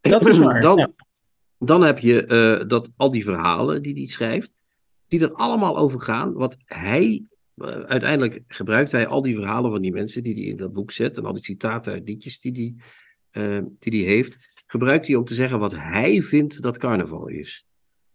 [0.00, 0.90] Dat is waar, dan, ja.
[1.58, 2.26] dan heb je
[2.62, 4.52] uh, dat, al die verhalen die hij schrijft,
[5.08, 7.24] die er allemaal over gaan, wat hij,
[7.56, 10.92] uh, uiteindelijk gebruikt hij al die verhalen van die mensen die hij in dat boek
[10.92, 12.74] zet, en al die citaten uit liedjes die hij
[13.32, 17.66] uh, die die heeft, gebruikt hij om te zeggen wat hij vindt dat carnaval is.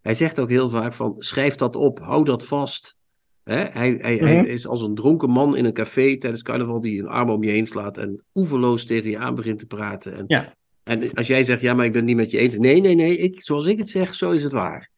[0.06, 2.96] Hij zegt ook heel vaak van, schrijf dat op, hou dat vast.
[3.44, 3.56] Hè?
[3.56, 4.24] Hij, hij, Mhm.
[4.26, 7.44] hij is als een dronken man in een café tijdens carnaval die een arm om
[7.44, 10.16] je heen slaat en oeverloos tegen je aan begint te praten.
[10.18, 10.54] En, Ja.
[10.84, 12.58] en als jij zegt, ja, maar ik ben het niet met je eens.
[12.58, 14.90] Nee, nee, nee, ik, zoals ik het zeg, zo is het waar.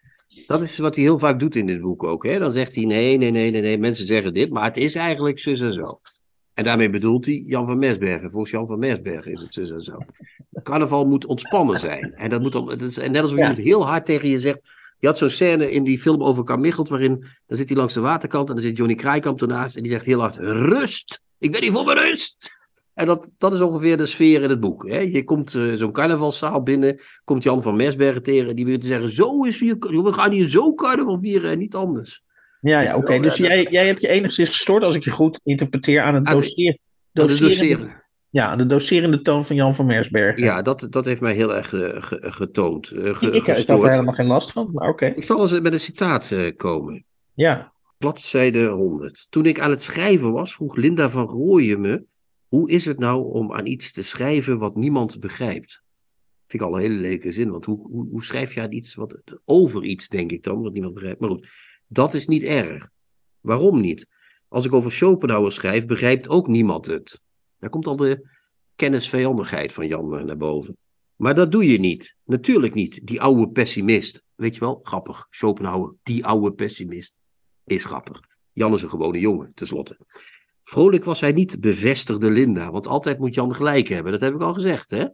[0.48, 2.24] Dat is wat hij heel vaak doet in dit boek ook.
[2.26, 2.40] Hè?
[2.40, 5.40] Dan zegt hij, nee, nee, nee, nee, nee, mensen zeggen dit, maar het is eigenlijk
[5.40, 6.00] zus en zo.
[6.54, 8.32] En daarmee bedoelt hij Jan van Mersbergen.
[8.32, 9.98] Volgens Jan van Mersbergen is het zus en zo.
[10.64, 12.14] Carnaval moet ontspannen zijn.
[12.14, 13.38] En, dat moet dan, dat is, en net als Ja.
[13.38, 14.60] iemand heel hard tegen je zegt,
[15.00, 18.00] je had zo'n scène in die film over Carmichelt, waarin dan zit hij langs de
[18.00, 21.22] waterkant en dan zit Johnny Kraaikamp ernaast en die zegt heel hard, rust!
[21.40, 22.56] Ik ben hier voor mijn rust!
[22.94, 24.90] En dat, dat is ongeveer de sfeer in het boek.
[24.90, 25.00] Hè?
[25.00, 29.10] Je komt eh, zo'n carnavalszaal binnen, komt Jan van Mersbergen tegen, die wil te zeggen,
[29.10, 32.24] zo is hier, we gaan hier zo carnaval vieren en niet anders.
[32.62, 33.14] Ja, ja oké.
[33.14, 36.28] Ja, Dus jij, jij hebt je enigszins gestoord, als ik je goed interpreteer, aan het
[36.28, 36.36] Aan
[37.12, 38.07] doseer,
[38.38, 40.38] Ja, de doserende toon van Jan van Mersberg.
[40.38, 43.84] Ja, dat, dat heeft mij heel erg eh, ge- getoond, eh, ge- ik, gestoord.
[43.84, 45.06] er helemaal geen last van, maar oké.
[45.06, 47.06] Ik zal eens met een citaat eh, komen.
[47.34, 47.74] Ja.
[47.98, 49.28] Bladzijde 100.
[49.30, 52.04] Toen ik aan het schrijven was, vroeg Linda van Rooyen me:
[52.48, 55.82] hoe is het nou om aan iets te schrijven wat niemand begrijpt?
[56.48, 58.96] Vind ik al een hele lelijke zin, want hoe, hoe, hoe schrijf je aan iets
[58.96, 61.20] wat, over iets, denk ik dan, wat niemand begrijpt?
[61.20, 61.48] Maar goed,
[61.88, 62.88] dat is niet erg.
[63.42, 64.08] Waarom niet?
[64.48, 67.22] Als ik over Schopenhauer schrijf, begrijpt ook niemand het.
[67.60, 68.30] Daar komt al de
[68.76, 70.78] kennisvijandigheid van Jan eh, naar boven.
[71.16, 72.16] Maar dat doe je niet.
[72.24, 73.00] Natuurlijk niet.
[73.04, 74.24] Die oude pessimist.
[74.36, 75.28] Weet je wel, grappig.
[75.30, 77.16] Schopenhauer, die oude pessimist.
[77.64, 78.20] Is grappig.
[78.52, 79.98] Jan is een gewone jongen, tenslotte.
[80.64, 82.72] Vrolijk was hij niet, bevestigde Linda.
[82.72, 84.12] Want altijd moet Jan gelijk hebben.
[84.12, 85.08] Dat heb ik al gezegd, hè?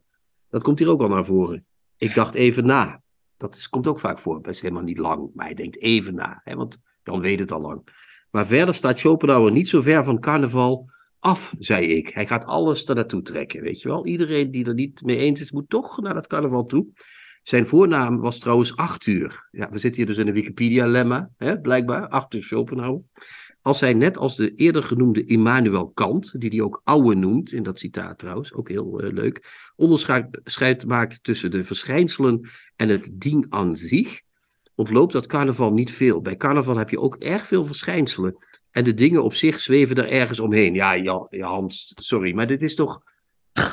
[0.49, 1.65] Dat komt hier ook al naar voren.
[1.97, 3.01] Ik dacht even na.
[3.37, 4.47] Dat komt ook vaak voor.
[4.47, 6.41] Is helemaal niet lang, maar hij denkt even na.
[6.43, 6.55] Hè?
[6.55, 7.87] Want Jan weet het al lang.
[8.31, 10.89] Maar verder staat Schopenhauer niet zo ver van carnaval
[11.23, 12.09] af, zei ik.
[12.09, 14.05] Hij gaat alles er naartoe trekken, weet je wel.
[14.05, 16.87] Iedereen die er niet mee eens is, moet toch naar dat carnaval toe.
[17.41, 19.47] Zijn voornaam was trouwens Arthur.
[19.51, 21.29] Ja, we zitten hier dus in een Wikipedia-lemma,
[21.61, 22.07] blijkbaar.
[22.07, 23.01] Arthur Schopenhauer.
[23.61, 27.63] Als hij net als de eerder genoemde Immanuel Kant, die hij ook ouwe noemt, in
[27.63, 33.45] dat citaat trouwens, ook heel uh, leuk, onderscheid maakt tussen de verschijnselen en het ding
[33.49, 34.21] aan zich,
[34.75, 36.21] ontloopt dat carnaval niet veel.
[36.21, 38.35] Bij carnaval heb je ook erg veel verschijnselen.
[38.73, 40.73] En de dingen op zich zweven er ergens omheen.
[40.73, 43.01] Ja, ja, Hans, sorry, maar dit is toch.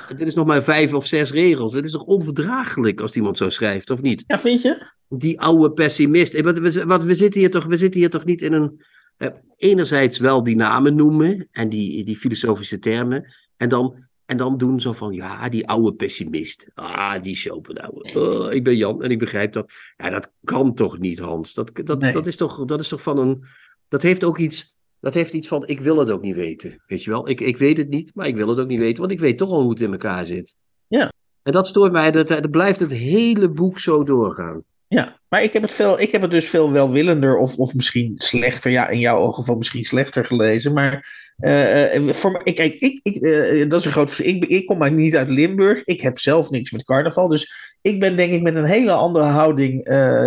[0.09, 1.75] Dit is nog maar vijf of zes regels.
[1.75, 4.25] Het is toch onverdraaglijk als iemand zo schrijft, of niet?
[4.27, 4.87] Ja, vind je?
[5.09, 6.41] Die oude pessimist.
[6.41, 8.83] Wat, we, wat, we, zitten hier toch, we zitten hier toch niet in een.
[9.17, 13.33] Eh, enerzijds wel die namen noemen en die, die filosofische termen.
[13.57, 16.71] En dan, en dan doen zo van, ja, die oude pessimist.
[16.75, 18.11] Ah, die Schopenhauer.
[18.17, 19.73] Oh, ik ben Jan en ik begrijp dat.
[19.97, 21.55] Ja, dat kan toch niet, Hans?
[21.55, 23.45] Dat, dat, dat, is, toch, dat is toch van een.
[23.89, 26.83] Dat heeft ook iets dat heeft iets van, ik wil het ook niet weten.
[26.87, 29.01] Weet je wel, ik, ik weet het niet, maar ik wil het ook niet weten,
[29.01, 30.55] want ik weet toch al hoe het in elkaar zit.
[30.87, 31.13] Ja.
[31.43, 34.65] En dat stoort mij, dat, dat blijft het hele boek zo doorgaan.
[34.89, 38.13] Ja, maar ik heb het, veel, ik heb het dus veel welwillender of, of misschien
[38.17, 40.73] slechter, ja, in jouw geval misschien slechter gelezen.
[40.73, 41.07] Maar
[41.41, 44.19] uh, voor, ik, kijk, ik, ik, uh, dat is een groot.
[44.19, 45.85] Ik, ik kom maar niet uit Limburg.
[45.85, 47.29] Ik heb zelf niks met carnaval.
[47.29, 49.85] Dus ik ben denk ik met een hele andere houding,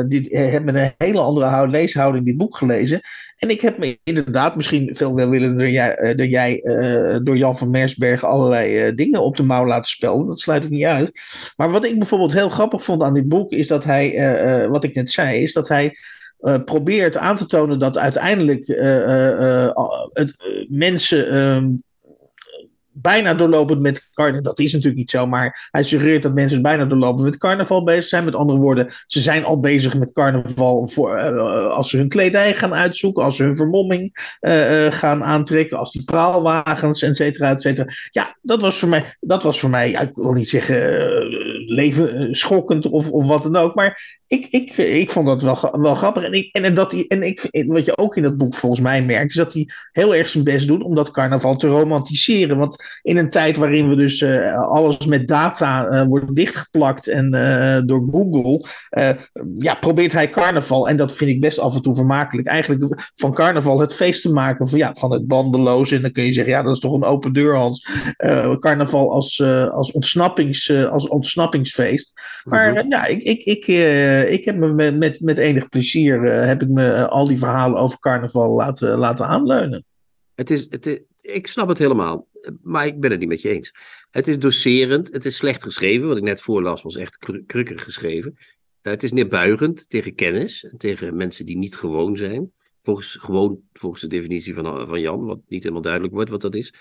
[0.07, 3.01] die, heb met een hele andere houd, leeshouding dit boek gelezen.
[3.37, 6.61] En ik heb me inderdaad misschien veel welwillender jij, dan jij
[7.23, 10.27] door Jan van Mersberg allerlei dingen op de mouw laten spelen.
[10.27, 11.11] Dat sluit ik niet uit.
[11.55, 14.95] Maar wat ik bijvoorbeeld heel grappig vond aan dit boek, is dat hij, wat ik
[14.95, 15.97] net zei, is dat hij
[16.43, 19.69] uh, probeert aan te tonen dat uiteindelijk uh,
[20.13, 20.35] het,
[20.69, 21.69] mensen ehm,
[22.95, 24.43] bijna doorlopend met carnaval.
[24.43, 28.05] Dat is natuurlijk niet zo, maar hij suggereert dat mensen bijna doorlopend met carnaval bezig
[28.05, 28.25] zijn.
[28.25, 31.19] Met andere woorden, ze zijn al bezig met carnaval voor,
[31.69, 34.11] als ze hun kledij gaan uitzoeken, als ze hun vermomming
[34.89, 37.87] gaan aantrekken, als die praalwagens, et cetera, et cetera.
[38.09, 40.75] Ja, dat was voor mij, dat was voor mij, ik wil niet zeggen
[41.65, 45.95] leven schokkend of, of wat dan ook, maar ik, ik, ik vond dat wel, wel
[45.95, 46.23] grappig.
[46.23, 49.03] En, ik, en, dat die, en ik, wat je ook in dat boek volgens mij
[49.03, 52.57] merkt, is dat hij heel erg zijn best doet om dat carnaval te romantiseren.
[52.57, 57.31] Want in een tijd waarin we dus uh, alles met data uh, wordt dichtgeplakt en
[57.85, 58.65] door Google,
[59.57, 63.33] ja, probeert hij carnaval, en dat vind ik best af en toe vermakelijk, eigenlijk van
[63.33, 65.95] carnaval het feest te maken van, ja, van het bandeloze.
[65.95, 67.87] En dan kun je zeggen, ja, dat is toch een open deur, Hans.
[68.59, 71.07] carnaval als, als, ontsnappings, als
[71.53, 72.13] ontsnappingsfeest.
[72.43, 72.91] Maar mm -hmm.
[72.91, 73.67] ja, ik, ik, ik,
[74.29, 77.99] ik heb me met, met, met enig plezier heb ik me al die verhalen over
[77.99, 79.85] carnaval laten, laten aanleunen.
[80.35, 82.27] Het is, het, ik snap het helemaal,
[82.61, 83.73] maar ik ben het niet met je eens.
[84.11, 86.07] Het is doserend, het is slecht geschreven.
[86.07, 88.37] Wat ik net voorlas was echt krukker geschreven.
[88.81, 92.51] Het is neerbuigend tegen kennis, tegen mensen die niet gewoon zijn.
[92.81, 96.55] Volgens, gewoon volgens de definitie van, van Jan, wat niet helemaal duidelijk wordt wat dat
[96.55, 96.73] is.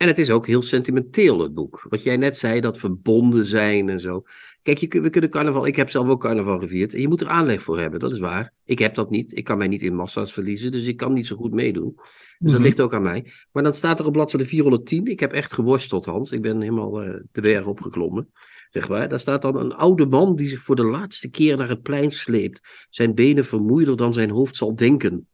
[0.00, 1.86] En het is ook heel sentimenteel, het boek.
[1.88, 4.22] Wat jij net zei, dat verbonden zijn en zo.
[4.62, 5.66] Kijk, je, we kunnen carnaval.
[5.66, 6.94] Ik heb zelf ook carnaval gevierd.
[6.94, 8.52] En je moet er aanleg voor hebben, dat is waar.
[8.64, 9.36] Ik heb dat niet.
[9.36, 11.92] Ik kan mij niet in massa's verliezen, dus ik kan niet zo goed meedoen.
[11.96, 12.62] Dus dat mhm.
[12.62, 13.32] ligt ook aan mij.
[13.52, 15.06] Maar dan staat er op bladzijde 410.
[15.06, 16.32] Ik heb echt geworsteld, Hans.
[16.32, 18.32] Ik ben helemaal uh, de berg opgeklommen.
[18.70, 19.08] Zeg maar.
[19.08, 22.10] Daar staat dan een oude man die zich voor de laatste keer naar het plein
[22.10, 22.86] sleept.
[22.90, 25.28] Zijn benen vermoeider dan zijn hoofd zal denken.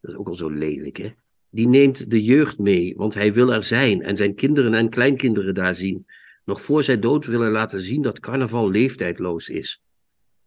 [0.00, 1.10] Dat is ook al zo lelijk, hè?
[1.50, 5.54] Die neemt de jeugd mee, want hij wil er zijn en zijn kinderen en kleinkinderen
[5.54, 6.06] daar zien.
[6.44, 9.82] Nog voor zij dood willen laten zien dat carnaval leeftijdloos is.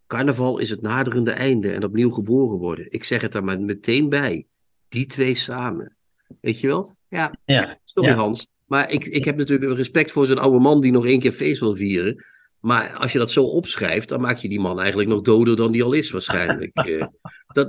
[0.07, 2.85] Carnaval is het naderende einde en opnieuw geboren worden.
[2.89, 4.45] Ik zeg het er maar meteen bij.
[4.89, 5.95] Die twee samen.
[6.41, 6.95] Weet je wel?
[7.09, 7.79] Ja, ja.
[7.83, 8.47] sorry Hans.
[8.65, 11.59] Maar ik, ik heb natuurlijk respect voor zo'n oude man die nog één keer feest
[11.59, 12.25] wil vieren.
[12.63, 15.71] Maar als je dat zo opschrijft, dan maak je die man eigenlijk nog doder dan
[15.71, 16.71] die al is waarschijnlijk.
[16.83, 17.07] Eh,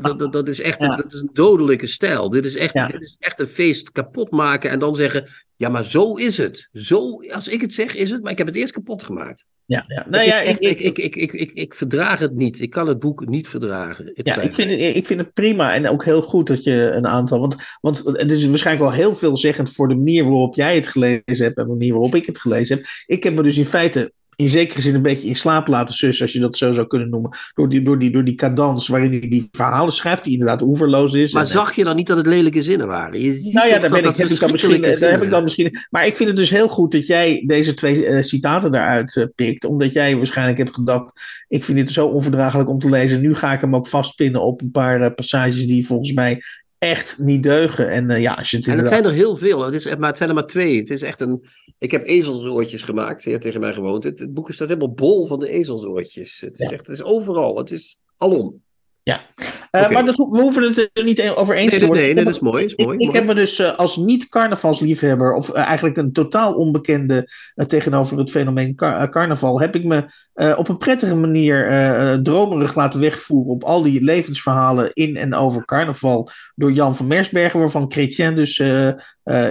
[0.00, 2.30] dat, dat, dat, is echt een, dat is een dodelijke stijl.
[2.30, 5.28] Dit is, echt, dit is echt een feest kapot maken en dan zeggen...
[5.57, 6.68] Ja, maar zo is het.
[6.72, 8.22] Zo, als ik het zeg, is het.
[8.22, 9.46] Maar ik heb het eerst kapot gemaakt.
[9.66, 10.07] Ja, ja.
[10.11, 12.61] Nou ja, echt, ik, ik, ik, ik, ik, ik, verdraag het niet.
[12.61, 14.11] Ik kan het boek niet verdragen.
[14.14, 16.90] Het ja, ik vind, het, ik vind het prima en ook heel goed dat je
[16.90, 17.40] een aantal.
[17.40, 21.22] Want, want het is waarschijnlijk wel heel veelzeggend voor de manier waarop jij het gelezen
[21.24, 22.87] hebt en de manier waarop ik het gelezen heb.
[23.07, 26.24] Ik heb me dus in feite in zekere zin een beetje in slaap laten sussen,
[26.24, 27.30] als je dat zo zou kunnen noemen.
[27.54, 31.12] Door die, door die, door die cadans waarin hij die verhalen schrijft, die inderdaad oeverloos
[31.12, 31.32] is.
[31.32, 33.20] Maar En- zag je dan niet dat het lelijke zinnen waren?
[33.20, 35.76] Je nou ja, daar, ben ik, heb ik dan misschien, daar heb ik dan misschien.
[35.90, 39.24] Maar ik vind het dus heel goed dat jij deze twee eh, citaten daaruit eh,
[39.35, 39.64] pikt.
[39.64, 41.20] Omdat jij waarschijnlijk hebt gedacht.
[41.48, 43.20] Ik vind dit zo onverdraaglijk om te lezen.
[43.20, 46.42] Nu ga ik hem ook vastpinnen op een paar eh, passages die volgens mij
[46.85, 47.90] echt niet deugen.
[47.90, 49.64] En eh, ja, als je het En het inderdaad- zijn er heel veel.
[49.64, 50.78] Het is, maar het zijn er maar twee.
[50.78, 51.44] Het is echt een.
[51.78, 53.24] Ik heb ezelsoortjes gemaakt.
[53.24, 54.04] Hebt tegen mij gewoond.
[54.04, 56.40] Het, het boek staat helemaal bol van de ezelsoortjes.
[56.40, 56.72] Het is, Ja.
[56.72, 57.58] echt, het is overal.
[57.58, 58.62] Het is alom.
[59.05, 59.92] Eh, Oké.
[59.92, 62.05] Maar dat, we hoeven het er niet over eens Nee, te worden.
[62.05, 62.65] nee, nee, dat is mooi.
[62.65, 63.19] Is mooi, Ik, ik mooi.
[63.19, 68.31] heb me dus eh, als niet-carnavalsliefhebber, of eh, eigenlijk een totaal onbekende eh, tegenover het
[68.31, 72.75] fenomeen car- eh, carnaval, heb ik me eh, op een prettige manier eh, eh, dromerig
[72.75, 77.90] laten wegvoeren op al die levensverhalen in en over carnaval door Jan van Mersbergen, waarvan
[77.92, 78.94] Chrétien dus eh, eh,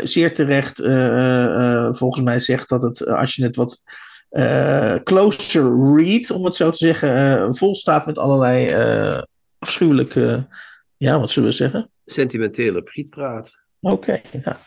[0.04, 3.82] zeer terecht eh, eh, eh, volgens mij zegt dat het, eh, als je het wat
[4.30, 9.22] eh, closer read, om het zo te zeggen, eh, vol staat met allerlei eh,
[9.68, 10.48] afschuwelijke,
[10.98, 11.90] ja, wat zullen we zeggen?
[12.06, 13.64] Sentimentele prietpraat.
[13.80, 14.60] Oké, ja.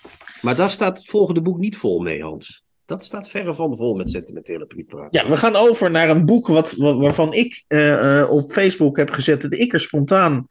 [0.43, 2.65] Maar daar staat het volgende boek niet vol mee, Hans.
[2.85, 5.15] Dat staat verre van vol met sentimentele prietpraat.
[5.15, 8.97] Ja, we gaan over naar een boek wat, wat- waarvan ik eh, eh, op Facebook
[8.97, 10.47] heb gezet dat ik er spontaan, eh,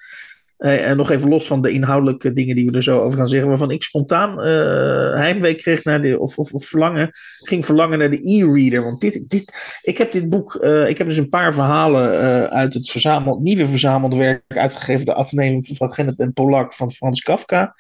[0.58, 3.50] en nog even los van de inhoudelijke dingen die we er zo over gaan zeggen,
[3.50, 8.30] waarvan ik spontaan eh, heimwee kreeg naar de, of, of, verlangen, ging verlangen naar de
[8.30, 8.84] e-reader.
[8.84, 12.44] Want dit, dit, ik heb dit boek, eh, ik heb dus een paar verhalen eh,
[12.44, 17.22] uit het verzameld, nieuwe verzameld werk uitgegeven, de Atheneum van Genep en Polak van Frans
[17.22, 17.76] Kafka.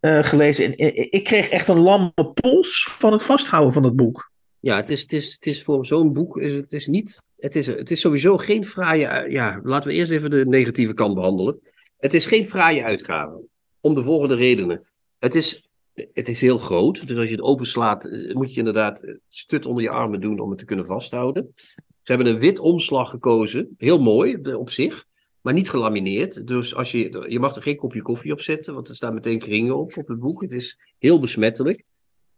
[0.00, 0.64] eh, gelezen.
[0.64, 4.30] En eh, ik kreeg echt een lamme pols van het vasthouden van het boek.
[4.60, 6.40] Ja, het is, het is, het is voor zo'n boek.
[6.40, 9.30] Het, is niet, het, is, het is sowieso geen fraaie.
[9.30, 11.58] Ja, laten we eerst even de negatieve kant behandelen.
[11.96, 13.40] Het is geen fraaie uitgave.
[13.80, 14.86] Om de volgende redenen.
[15.18, 15.68] Het is,
[16.12, 17.08] het is heel groot.
[17.08, 20.38] Dus als je het openslaat, eh, moet je inderdaad eh, stut onder je armen doen
[20.38, 21.52] om het te kunnen vasthouden.
[21.54, 23.74] Ze hebben een wit omslag gekozen.
[23.78, 25.04] Heel mooi eh, op zich.
[25.40, 26.46] Maar niet gelamineerd.
[26.46, 28.74] Dus als je, je mag er geen kopje koffie op zetten.
[28.74, 30.42] Want er staan meteen kringen op op het boek.
[30.42, 31.84] Het is heel besmettelijk.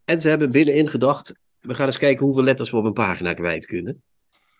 [0.04, 1.34] En ze hebben binnenin gedacht.
[1.60, 4.02] We gaan eens kijken hoeveel letters we op een pagina kwijt kunnen.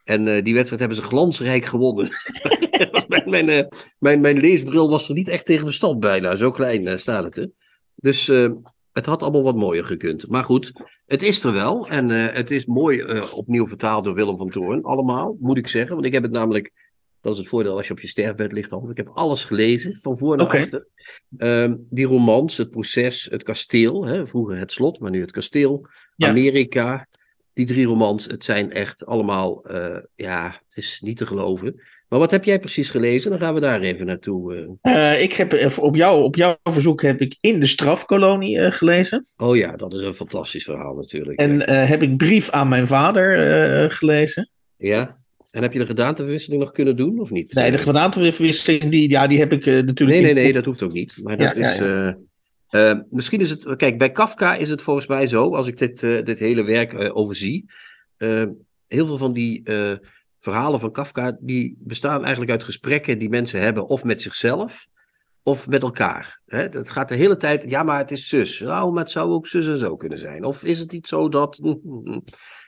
[0.09, 2.09] En eh, die wedstrijd hebben ze glansrijk gewonnen.
[3.09, 3.67] mijn, mijn, eh,
[3.99, 6.35] mijn, mijn leesbril was er niet echt tegen bestand bijna.
[6.35, 7.37] Zo klein eh, staat het.
[7.37, 7.47] Hè?
[7.95, 8.27] Dus
[8.93, 10.29] het had allemaal wat mooier gekund.
[10.29, 10.73] Maar goed,
[11.07, 11.89] het is er wel.
[11.89, 14.83] En het is mooi opnieuw vertaald door Willem van Toorn.
[14.83, 15.95] Allemaal, moet ik zeggen.
[15.95, 16.73] Want ik heb het namelijk...
[17.21, 18.73] Dat is het voordeel als je op je sterfbed ligt.
[18.73, 18.91] Al.
[18.91, 20.87] Ik heb alles gelezen, van voor naar achter.
[21.37, 24.07] Ehm, die romans, het proces, het kasteel.
[24.07, 24.27] Hè?
[24.27, 25.87] Vroeger het slot, maar nu het kasteel.
[26.17, 26.29] Ja.
[26.29, 27.09] Amerika.
[27.59, 29.65] Die drie romans, het zijn echt allemaal...
[29.65, 31.81] eh, ja, het is niet te geloven.
[32.09, 33.31] Maar wat heb jij precies gelezen?
[33.31, 34.55] Dan gaan we daar even naartoe.
[34.83, 35.13] eh.
[35.13, 39.25] Eh, ik heb op, jou, op jouw verzoek heb ik In de Strafkolonie gelezen.
[39.37, 41.39] Oh ja, dat is een fantastisch verhaal natuurlijk.
[41.41, 44.51] En heb ik Brief aan mijn vader gelezen.
[44.77, 45.17] Ja?
[45.51, 47.53] En heb je de gedaanteverwisseling nog kunnen doen, of niet?
[47.55, 49.99] Nee, de gedaanteverwisseling, die, ja, die heb ik natuurlijk...
[49.99, 51.21] Nee, nee, nee, dat hoeft ook niet.
[51.23, 51.79] Maar dat Ja, is.
[52.69, 53.77] Eh, misschien is het.
[53.77, 56.93] Kijk, bij Kafka is het volgens mij zo, als ik dit, eh, dit hele werk
[56.93, 57.71] eh, overzie.
[58.17, 58.45] eh,
[58.87, 59.97] heel veel van die eh,
[60.39, 64.87] verhalen van Kafka, die bestaan eigenlijk uit gesprekken die mensen hebben, of met zichzelf,
[65.43, 66.41] of met elkaar.
[66.47, 66.69] Hè?
[66.69, 67.71] Dat gaat de hele tijd.
[67.71, 68.61] Ja, maar het is zus.
[68.61, 70.45] Nou, maar het zou ook zus en zo kunnen zijn.
[70.45, 71.61] Of is het niet zo dat.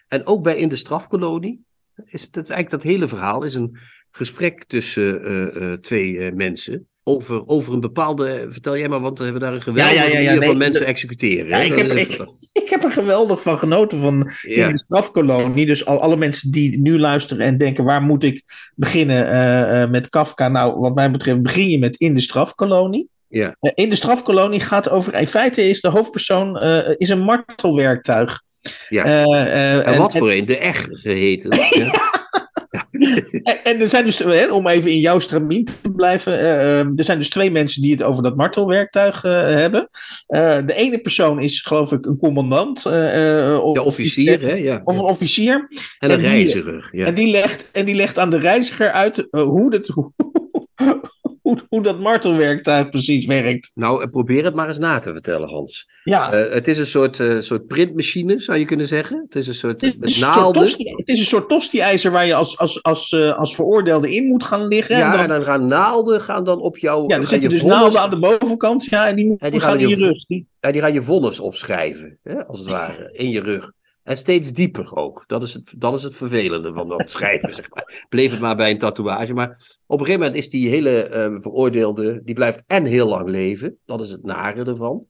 [0.09, 1.65] En ook bij In de Strafkolonie.
[2.05, 3.77] Is het, eigenlijk dat hele verhaal is een
[4.11, 6.89] gesprek tussen twee mensen.
[7.05, 8.47] Over, over een bepaalde.
[8.51, 10.49] Vertel jij maar, want we hebben daar een geweldige Ja, ja, ja, ja, manier nee,
[10.49, 11.49] van mensen executeren.
[11.49, 12.13] Ja, ik, heb, ik,
[12.63, 14.31] ik heb er geweldig van genoten van.
[14.43, 15.67] In de Strafkolonie.
[15.67, 18.43] Dus al, alle mensen die nu luisteren en denken, waar moet ik
[18.75, 20.49] beginnen eh, eh, met Kafka?
[20.49, 23.09] Nou, wat mij betreft begin je met In de Strafkolonie.
[23.29, 23.57] Ja.
[23.61, 26.59] Eh, in de Strafkolonie gaat over, in feite is de hoofdpersoon
[26.97, 28.43] is een martelwerktuig.
[28.89, 29.05] Ja.
[29.83, 30.45] En wat voor een?
[30.45, 31.51] De echt geheten.
[31.71, 32.20] Ja.
[33.43, 36.87] En, en er zijn dus, hè, om even in jouw stramien te blijven, eh, eh,
[36.97, 39.89] er zijn dus twee mensen die het over dat martelwerktuig eh, hebben.
[40.27, 42.77] Eh, de ene persoon is, geloof ik, een commandant.
[42.87, 44.55] of, De officier, hè?
[44.55, 44.81] Ja.
[44.85, 45.67] Of een officier.
[45.99, 46.89] En een die- reiziger.
[46.93, 47.07] Ja.
[47.07, 49.89] En, die legt, en die legt aan de reiziger uit hoe, dat,
[51.51, 53.71] hoe, hoe dat martelwerktuig precies werkt.
[53.75, 55.89] Nou, eh, probeer het maar eens na te vertellen, Hans.
[56.05, 59.23] Ja, Eh, het is een soort, eh, soort printmachine, zou je kunnen zeggen.
[59.25, 60.63] Het is een soort het, is soort naalden.
[60.63, 64.45] tosti, het is een soort tosti-ijzer waar je als, als, als, als veroordeelde in moet
[64.45, 64.97] gaan liggen.
[64.97, 67.05] Ja, en dan, en dan gaan naalden gaan dan op jou.
[67.09, 68.85] ja, er zitten je dus vonnis- naalden aan de bovenkant.
[68.85, 70.25] Ja, en die moeten En die gaan gaan in je je rug.
[70.27, 73.73] Die, Ja, die gaan je vonnis opschrijven, hè, als het ware, in je rug.
[74.03, 75.25] En steeds dieper ook.
[75.27, 78.07] Dat is het, dat is het vervelende van dat schrijven, zeg maar.
[78.09, 79.35] Bleef het maar bij een tatoeage.
[79.35, 83.29] Maar op een gegeven moment is die hele eh, veroordeelde, die blijft en heel lang
[83.29, 83.79] leven.
[83.85, 85.07] Dat is het nare ervan.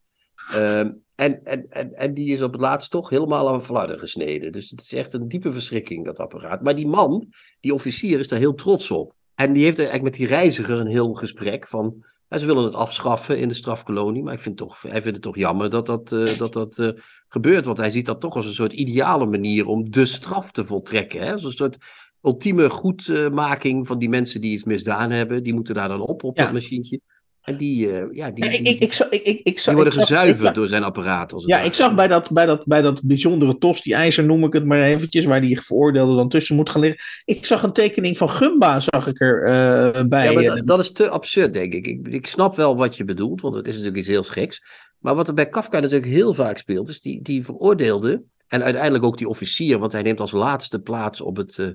[0.53, 4.53] Ehm, En, en, en, en die is op het laatst toch helemaal aan flarden gesneden.
[4.53, 6.62] Dus het is echt een diepe verschrikking, dat apparaat.
[6.62, 7.28] Maar die man,
[7.61, 9.14] die officier, is daar heel trots op.
[9.34, 12.05] En die heeft eigenlijk met die reiziger een heel gesprek van...
[12.39, 15.37] Ze willen het afschaffen in de strafkolonie, maar ik vind toch, hij vindt het toch
[15.37, 16.91] jammer dat dat, uh, dat, dat uh,
[17.28, 17.64] gebeurt.
[17.64, 21.20] Want hij ziet dat toch als een soort ideale manier om de straf te voltrekken.
[21.20, 21.33] Hè?
[21.33, 21.76] Als een soort
[22.22, 25.43] ultieme goedmaking van die mensen die iets misdaan hebben.
[25.43, 26.45] Die moeten daar dan op, op ja.
[26.45, 27.01] dat machientje.
[27.41, 31.32] En die, uh, ja, die, ik, ik, ik, ik, die worden gezuiverd door zijn apparaat.
[31.32, 34.53] Als ja, ik zag bij dat, bij, dat, bij dat bijzondere tosti ijzer, noem ik
[34.53, 37.01] het maar eventjes, waar die veroordeelde dan tussen moet gaan liggen.
[37.24, 40.24] Ik zag een tekening van Gumba, zag ik er uh, bij.
[40.24, 41.86] Ja, maar dat, dat, is te absurd, denk ik.
[41.86, 42.09] ik.
[42.09, 44.62] Ik snap wel wat je bedoelt, want het is natuurlijk iets heel geks.
[44.99, 49.05] Maar wat er bij Kafka natuurlijk heel vaak speelt, is die, die veroordeelde, en uiteindelijk
[49.05, 51.68] ook die officier, want hij neemt als laatste plaats op, het, uh,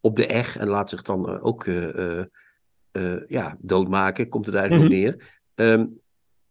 [0.00, 1.66] op de eg en laat zich dan ook
[2.92, 5.06] uh, ja, doodmaken, komt het eigenlijk mm -hmm.
[5.08, 5.16] op
[5.54, 5.68] neer.
[5.70, 6.00] Um,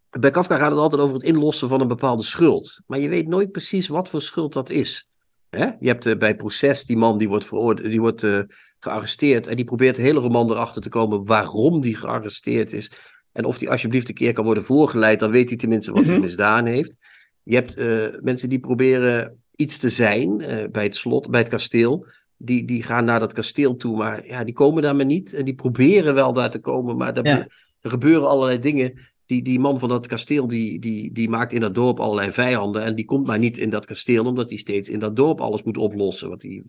[0.09, 2.81] bij Kafka gaat het altijd over het inlossen van een bepaalde schuld.
[2.87, 5.09] Maar je weet nooit precies wat voor schuld dat is.
[5.49, 5.65] Hè?
[5.79, 8.39] Je hebt uh, bij proces die man die wordt, veroordeeld, die wordt uh,
[8.79, 9.47] gearresteerd.
[9.47, 12.91] En die probeert de hele roman erachter te komen waarom die gearresteerd is.
[13.31, 15.19] En of die alsjeblieft een keer kan worden voorgeleid.
[15.19, 16.15] Dan weet hij tenminste wat mm -hmm.
[16.15, 16.95] hij misdaan heeft.
[17.43, 17.75] Je hebt
[18.23, 20.37] mensen die proberen iets te zijn
[20.71, 22.05] bij het slot, bij het kasteel
[22.41, 25.33] die, die gaan naar dat kasteel toe, maar ja, die komen daar maar niet.
[25.33, 27.47] En die proberen wel daar te komen, maar daar, ja.
[27.81, 28.99] er gebeuren allerlei dingen.
[29.25, 32.83] Die, die man van dat kasteel, die, die, die maakt in dat dorp allerlei vijanden.
[32.83, 35.63] En die komt maar niet in dat kasteel, omdat hij steeds in dat dorp alles
[35.63, 36.29] moet oplossen.
[36.29, 36.63] Wat hij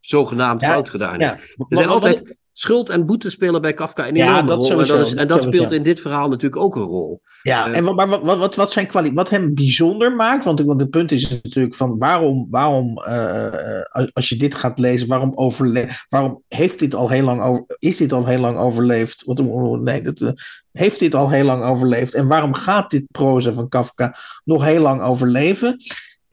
[0.00, 1.54] zogenaamd ja, fout gedaan heeft.
[1.56, 1.64] Ja.
[1.68, 4.70] Er zijn altijd schuld en boete spelen bij Kafka een ja, rol.
[4.70, 7.20] En dat, is, en dat speelt in dit verhaal natuurlijk ook een rol.
[7.42, 10.60] Ja, uh, en wat, maar wat, wat, wat, zijn kwali wat hem bijzonder maakt, want,
[10.60, 15.32] want het punt is natuurlijk van waarom, waarom uh, als je dit gaat lezen, waarom,
[15.34, 19.22] overle waarom heeft dit al heel lang over, is dit al heel lang overleefd?
[19.24, 19.42] Wat,
[19.80, 20.30] nee, dat, uh,
[20.72, 22.14] heeft dit al heel lang overleefd?
[22.14, 25.76] En waarom gaat dit proza van Kafka nog heel lang overleven?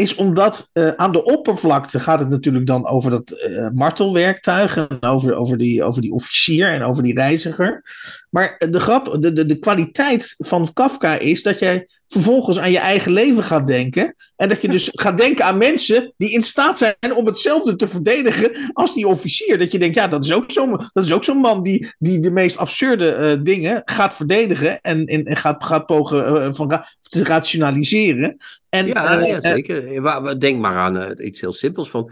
[0.01, 5.01] Is omdat uh, aan de oppervlakte gaat het natuurlijk dan over dat uh, martelwerktuig en
[5.01, 7.83] over, over, die, over die officier en over die reiziger.
[8.29, 12.80] Maar de grap, de, de, de kwaliteit van Kafka is dat jij vervolgens aan je
[12.80, 14.16] eigen leven gaat denken.
[14.36, 17.88] En dat je dus gaat denken aan mensen die in staat zijn om hetzelfde te
[17.88, 19.59] verdedigen als die officier.
[19.59, 20.80] Dat je denkt, ja, dat is ook zo'n
[21.22, 25.64] zo man die, die de meest absurde uh, dingen gaat verdedigen en, en, en gaat,
[25.64, 28.38] gaat pogen uh, van, te rationaliseren.
[28.70, 30.39] En, ja, uh, ja, zeker.
[30.39, 32.12] Denk maar aan iets heel simpels van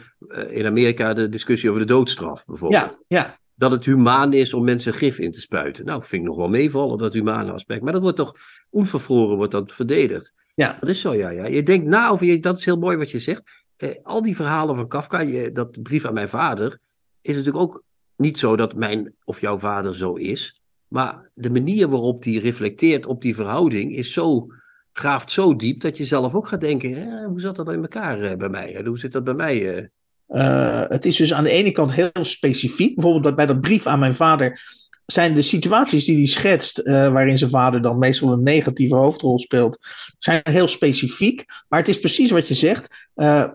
[0.49, 2.99] in Amerika de discussie over de doodstraf bijvoorbeeld.
[3.07, 5.85] Ja, ja dat het humaan is om mensen gif in te spuiten.
[5.85, 7.81] Nou, vind ik nog wel meevallen, dat humane aspect.
[7.81, 8.35] Maar dat wordt toch
[8.69, 10.33] onvervroren wordt dat verdedigd.
[10.55, 10.77] Ja.
[10.79, 11.29] Dat is zo, ja.
[11.29, 11.45] ja.
[11.45, 13.41] Je denkt na over je, dat is heel mooi wat je zegt.
[13.75, 16.79] Eh, al die verhalen van Kafka, je, dat brief aan mijn vader,
[17.21, 17.83] is natuurlijk ook
[18.15, 20.61] niet zo dat mijn of jouw vader zo is.
[20.87, 24.47] Maar de manier waarop die reflecteert op die verhouding is zo,
[24.91, 28.21] graaft zo diep dat je zelf ook gaat denken, eh, hoe zat dat in elkaar
[28.21, 28.81] uh, bij mij?
[28.85, 29.89] Hoe zit dat bij mij?
[30.29, 32.95] Uh, het is dus aan de ene kant heel specifiek.
[32.95, 34.61] Bijvoorbeeld bij dat brief aan mijn vader
[35.05, 39.39] zijn de situaties die hij schetst, uh, waarin zijn vader dan meestal een negatieve hoofdrol
[39.39, 39.79] speelt,
[40.17, 41.45] zijn heel specifiek.
[41.69, 43.07] Maar het is precies wat je zegt.
[43.15, 43.49] Uh,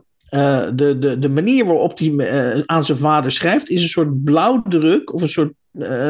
[0.74, 5.22] de, de, de manier waarop hij aan zijn vader schrijft, is een soort blauwdruk of
[5.22, 5.52] een soort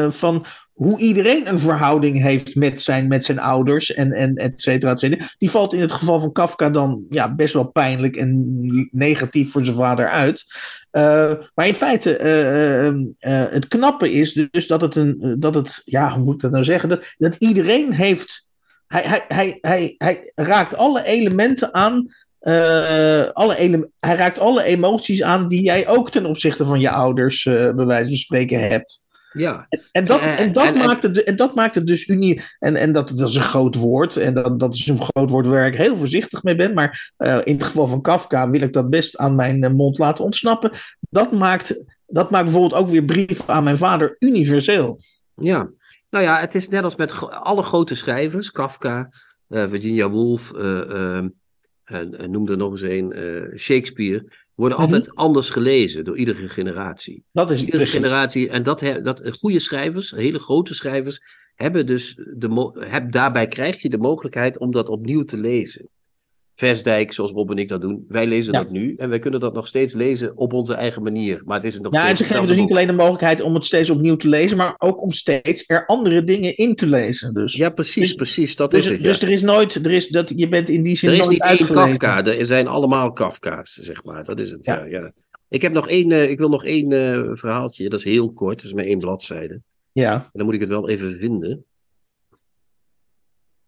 [0.09, 0.45] van
[0.75, 4.99] hoe iedereen een verhouding heeft met zijn, met zijn ouders en, en et cetera, et
[4.99, 5.25] cetera.
[5.37, 9.65] Die valt in het geval van Kafka dan ja, best wel pijnlijk en negatief voor
[9.65, 10.45] zijn vader uit.
[10.91, 15.81] Uh, maar in feite, uh, uh, het knappe is dus dat het een, dat het,
[15.85, 18.47] ja, hoe moet ik dat nou zeggen, dat, dat iedereen heeft,
[18.87, 22.07] hij, hij, hij, hij, hij raakt alle elementen aan
[23.33, 27.71] alle hij raakt alle emoties aan die jij ook ten opzichte van je ouders, uh,
[27.71, 29.04] bij wijze van spreken, hebt.
[29.35, 29.65] Ja.
[29.69, 32.55] En, en dat, en, dat en, maakt het, en dat maakt het dus uniek.
[32.59, 34.17] En, en dat, dat is een groot woord.
[34.17, 36.73] En dat, dat is een groot woord waar ik heel voorzichtig mee ben.
[36.73, 40.23] Maar uh, in het geval van Kafka wil ik dat best aan mijn mond laten
[40.23, 40.71] ontsnappen.
[41.09, 44.99] Dat maakt, dat maakt bijvoorbeeld ook weer brief aan mijn vader universeel.
[45.35, 45.69] Ja,
[46.09, 48.51] nou ja, het is net als met alle grote schrijvers.
[48.51, 49.09] Kafka,
[49.49, 51.23] uh, Virginia Woolf, uh,
[52.27, 53.13] noem er nog eens een,
[53.57, 54.25] Shakespeare
[54.55, 55.17] worden altijd mm-hmm.
[55.17, 57.23] anders gelezen door iedere generatie.
[57.31, 57.95] Dat is iedere precies.
[57.95, 58.49] generatie.
[58.49, 61.21] En dat, dat goede schrijvers, hele grote schrijvers,
[61.55, 65.89] hebben dus de, heb, daarbij krijg je de mogelijkheid om dat opnieuw te lezen.
[66.55, 68.05] Versdijk, zoals Bob en ik dat doen.
[68.07, 68.59] Wij lezen ja.
[68.59, 71.41] dat nu en wij kunnen dat nog steeds lezen op onze eigen manier.
[71.45, 73.65] Maar het is nog ja, en ze geven dus niet alleen de mogelijkheid om het
[73.65, 77.33] steeds opnieuw te lezen, maar ook om steeds er andere dingen in te lezen.
[77.33, 77.53] Dus.
[77.53, 78.55] Ja, precies, dus, precies.
[78.55, 79.07] Dat dus, is het, ja.
[79.07, 81.43] dus er is nooit, er is dat, je bent in die zin Er is niet
[81.43, 84.25] één Kafka, er zijn allemaal Kafka's, zeg maar.
[84.25, 84.75] Dat is het, ja.
[84.75, 85.11] ja, ja.
[85.49, 88.55] Ik, heb nog één, uh, ik wil nog één uh, verhaaltje, dat is heel kort,
[88.55, 89.61] dat is maar één bladzijde.
[89.91, 90.13] Ja.
[90.13, 91.65] En dan moet ik het wel even vinden.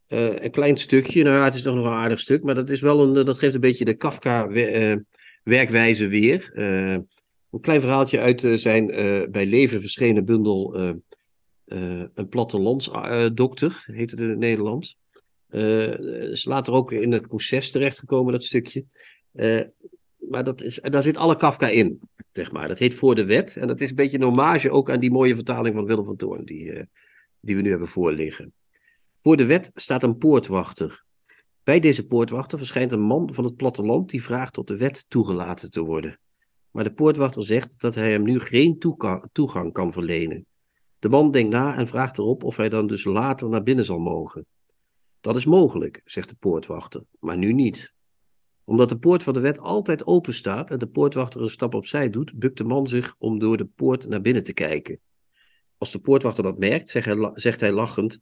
[0.07, 2.69] Eh, een klein stukje, nou ja, het is toch nog een aardig stuk, maar dat,
[2.69, 6.51] is wel een, dat geeft een beetje de Kafka-werkwijze weer.
[6.53, 6.97] Uh,
[7.51, 8.85] een klein verhaaltje uit zijn
[9.31, 10.75] bij Leven verschenen bundel
[11.65, 14.97] Een plattelandsdokter, heette het in het Nederlands.
[16.31, 18.85] is later ook in het proces terechtgekomen, dat stukje.
[20.17, 21.99] maar dat is, daar zit alle Kafka in,
[22.31, 22.67] zeg maar.
[22.67, 23.55] Dat heet Voor de Wet.
[23.55, 26.15] En dat is een beetje een hommage ook aan die mooie vertaling van Willem van
[26.15, 26.87] Toorn, die,
[27.39, 28.53] die we nu hebben voorliggen.
[29.27, 31.03] Voor de wet staat een poortwachter.
[31.63, 35.71] Bij deze poortwachter verschijnt een man van het platteland die vraagt tot de wet toegelaten
[35.71, 36.19] te worden.
[36.71, 38.79] Maar de poortwachter zegt dat hij hem nu geen
[39.31, 40.45] toegang kan verlenen.
[40.99, 43.99] De man denkt na en vraagt erop of hij dan dus later naar binnen zal
[43.99, 44.45] mogen.
[45.21, 47.93] Dat is mogelijk, zegt de poortwachter, maar nu niet.
[48.63, 52.09] Omdat de poort van de wet altijd open staat en de poortwachter een stap opzij
[52.09, 54.99] doet, bukt de man zich om door de poort naar binnen te kijken.
[55.77, 58.19] Als de poortwachter dat merkt, zegt hij, zegt hij lachend: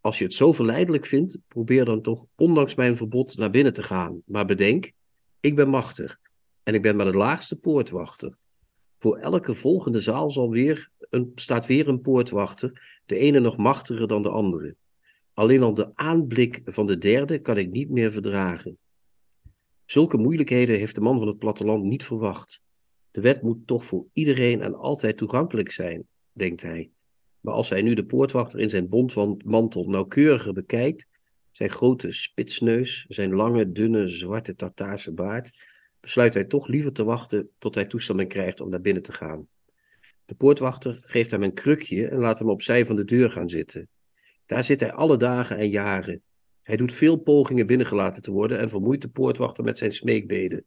[0.00, 3.82] als je het zo verleidelijk vindt, probeer dan toch ondanks mijn verbod naar binnen te
[3.82, 4.22] gaan.
[4.26, 4.92] Maar bedenk,
[5.40, 6.18] ik ben machtig
[6.62, 8.36] en ik ben maar de laagste poortwachter.
[8.98, 14.08] Voor elke volgende zaal zal weer een, staat weer een poortwachter, de ene nog machtiger
[14.08, 14.76] dan de andere.
[15.34, 18.78] Alleen al de aanblik van de derde kan ik niet meer verdragen.
[19.84, 22.60] Zulke moeilijkheden heeft de man van het platteland niet verwacht.
[23.10, 26.90] De wet moet toch voor iedereen en altijd toegankelijk zijn, denkt hij.
[27.48, 31.06] Maar als hij nu de poortwachter in zijn bondmantel nauwkeuriger bekijkt,
[31.50, 35.50] zijn grote spitsneus, zijn lange, dunne, zwarte Tartaarse baard,
[36.00, 39.48] besluit hij toch liever te wachten tot hij toestemming krijgt om naar binnen te gaan.
[40.24, 43.88] De poortwachter geeft hem een krukje en laat hem opzij van de deur gaan zitten.
[44.46, 46.22] Daar zit hij alle dagen en jaren.
[46.62, 50.64] Hij doet veel pogingen binnengelaten te worden en vermoeit de poortwachter met zijn smeekbeden.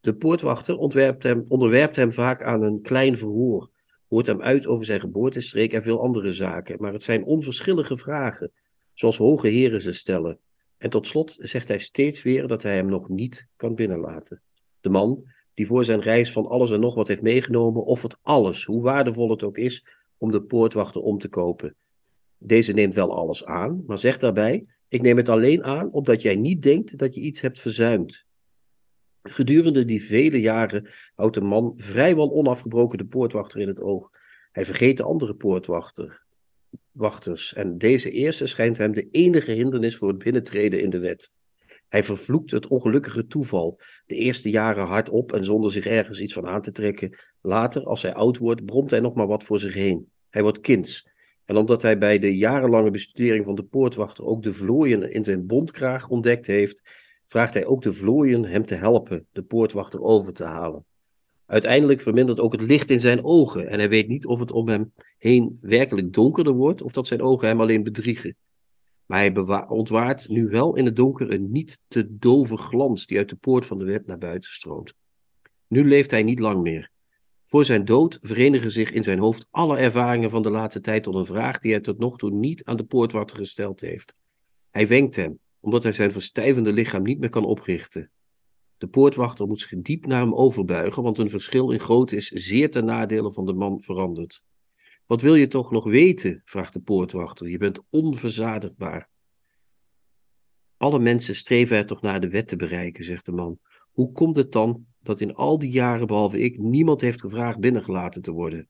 [0.00, 3.70] De poortwachter hem, onderwerpt hem vaak aan een klein verhoor,
[4.08, 6.76] hoort hem uit over zijn geboortestreek en veel andere zaken.
[6.80, 8.52] Maar het zijn onverschillige vragen,
[8.92, 10.38] zoals hoge heren ze stellen.
[10.78, 14.42] En tot slot zegt hij steeds weer dat hij hem nog niet kan binnenlaten.
[14.80, 18.64] De man, die voor zijn reis van alles en nog wat heeft meegenomen, offert alles,
[18.64, 19.86] hoe waardevol het ook is,
[20.18, 21.76] om de poortwachter om te kopen.
[22.38, 26.36] Deze neemt wel alles aan, maar zegt daarbij: Ik neem het alleen aan omdat jij
[26.36, 28.26] niet denkt dat je iets hebt verzuimd.
[29.22, 34.10] Gedurende die vele jaren houdt de man vrijwel onafgebroken de poortwachter in het oog.
[34.52, 40.18] Hij vergeet de andere poortwachters en deze eerste schijnt hem de enige hindernis voor het
[40.18, 41.30] binnentreden in de wet.
[41.88, 46.46] Hij vervloekt het ongelukkige toeval, de eerste jaren hardop en zonder zich ergens iets van
[46.46, 47.18] aan te trekken.
[47.40, 50.10] Later, als hij oud wordt, bromt hij nog maar wat voor zich heen.
[50.30, 51.08] Hij wordt kinds.
[51.44, 55.46] En omdat hij bij de jarenlange bestudering van de poortwachter ook de vlooien in zijn
[55.46, 56.82] bondkraag ontdekt heeft,
[57.28, 60.84] vraagt hij ook de vlooien hem te helpen de poortwachter over te halen.
[61.46, 64.68] Uiteindelijk vermindert ook het licht in zijn ogen en hij weet niet of het om
[64.68, 68.36] hem heen werkelijk donkerder wordt of dat zijn ogen hem alleen bedriegen.
[69.06, 73.28] Maar hij ontwaart nu wel in het donker een niet te dove glans die uit
[73.28, 74.94] de poort van de wet naar buiten stroomt.
[75.66, 76.90] Nu leeft hij niet lang meer.
[77.44, 81.14] Voor zijn dood verenigen zich in zijn hoofd alle ervaringen van de laatste tijd tot
[81.14, 84.14] een vraag die hij tot nog toe niet aan de poortwachter gesteld heeft.
[84.70, 88.10] Hij wenkt hem, omdat hij zijn verstijvende lichaam niet meer kan oprichten.
[88.78, 92.70] De poortwachter moet zich diep naar hem overbuigen, want een verschil in grootte is zeer
[92.70, 94.42] ten nadele van de man veranderd.
[95.06, 96.42] Wat wil je toch nog weten?
[96.44, 97.48] vraagt de poortwachter.
[97.48, 99.08] Je bent onverzadigbaar.
[100.76, 103.58] Alle mensen streven er toch naar de wet te bereiken, zegt de man.
[103.90, 108.22] Hoe komt het dan dat in al die jaren, behalve ik, niemand heeft gevraagd binnengelaten
[108.22, 108.68] te worden?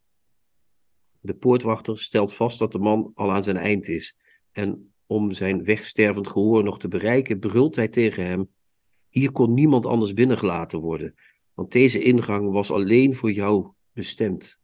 [1.21, 4.17] De poortwachter stelt vast dat de man al aan zijn eind is
[4.53, 8.49] en om zijn wegstervend gehoor nog te bereiken, brult hij tegen hem:
[9.09, 11.15] Hier kon niemand anders binnengelaten worden,
[11.55, 14.59] want deze ingang was alleen voor jou bestemd.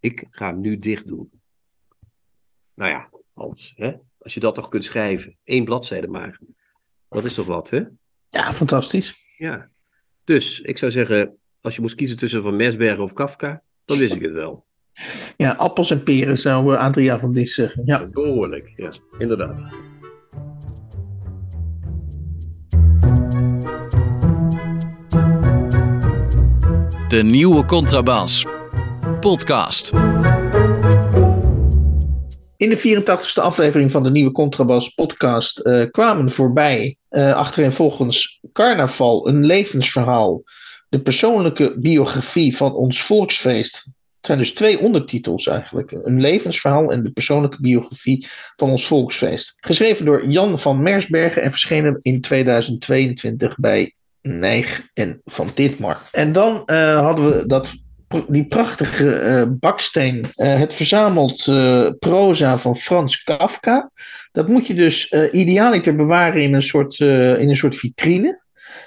[0.00, 1.30] Ik ga hem nu dicht doen.
[2.74, 3.92] Nou ja, Hans, hè?
[4.18, 6.40] als je dat toch kunt schrijven, één bladzijde maar.
[7.08, 7.82] Dat is toch wat, hè?
[8.28, 9.14] Ja, fantastisch.
[9.36, 9.70] Ja.
[10.24, 14.14] Dus ik zou zeggen, als je moest kiezen tussen Van Mersbergen of Kafka, dan wist
[14.14, 14.66] ik het wel.
[15.36, 17.82] Ja, appels en peren zou uh, Adria van Dis zeggen.
[17.84, 18.06] Ja.
[18.06, 19.64] Behoorlijk, ja, inderdaad.
[27.08, 28.46] De nieuwe Contrabas.
[29.20, 29.92] Podcast.
[32.56, 38.40] In de 84ste aflevering van de nieuwe Contrabas podcast uh, kwamen voorbij, uh, achterin volgens
[38.52, 40.42] Carnaval, een levensverhaal.
[40.88, 43.92] De persoonlijke biografie van ons volksfeest.
[44.24, 45.92] Het zijn dus twee ondertitels eigenlijk.
[46.02, 49.56] Een levensverhaal en de persoonlijke biografie van ons volksfeest.
[49.60, 55.98] Geschreven door Jan van Mersbergen en verschenen in 2022 bij Nijg en Van Ditmar.
[56.12, 57.72] En dan uh, hadden we dat
[58.28, 60.24] die prachtige uh, baksteen.
[60.36, 63.90] Uh, het verzamelt uh, proza van Frans Kafka.
[64.32, 68.42] Dat moet je dus idealiter bewaren in een soort, in een soort vitrine.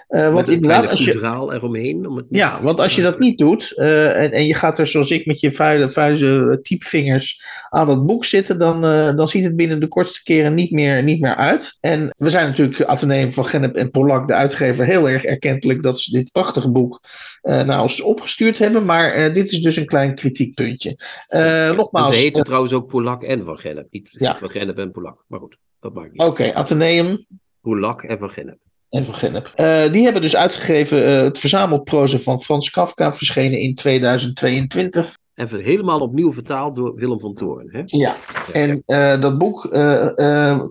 [0.10, 1.48] Uh, want inderdaad, als je.
[1.54, 2.08] eromheen.
[2.08, 3.74] Om het ja, want als je dat niet doet.
[3.76, 8.06] Uh, en, en je gaat er zoals ik met je vuile, vuile typevingers aan dat
[8.06, 8.60] boek zitten.
[8.60, 11.78] Dan, uh, dan ziet het binnen de kortste keren niet meer, niet meer uit.
[11.80, 16.00] En we zijn natuurlijk Atheneum van Gennep en Polak, de uitgever, heel erg erkentelijk dat
[16.00, 17.00] ze dit prachtige boek
[17.42, 18.86] naar ons opgestuurd hebben.
[18.86, 20.98] Maar dit is dus een klein kritiekpuntje.
[21.76, 22.10] nogmaals.
[22.10, 23.88] En ze heten trouwens ook Polak en van Gennep.
[23.90, 24.38] Niet ja.
[24.38, 25.24] van Gennep en Polak.
[25.28, 26.22] Maar goed, dat maakt niet.
[26.22, 27.26] Oké, okay, Atheneum.
[27.62, 28.58] Polak en van Gennep
[28.90, 29.54] en van Gennep.
[29.56, 35.16] Uh, die hebben dus uitgegeven uh, het verzamelproza van Frans Kafka, verschenen in 2022.
[35.34, 37.70] En helemaal opnieuw vertaald door Willem van Toorn.
[37.72, 37.82] Hè?
[37.86, 38.16] Ja,
[38.54, 39.62] en uh, dat boek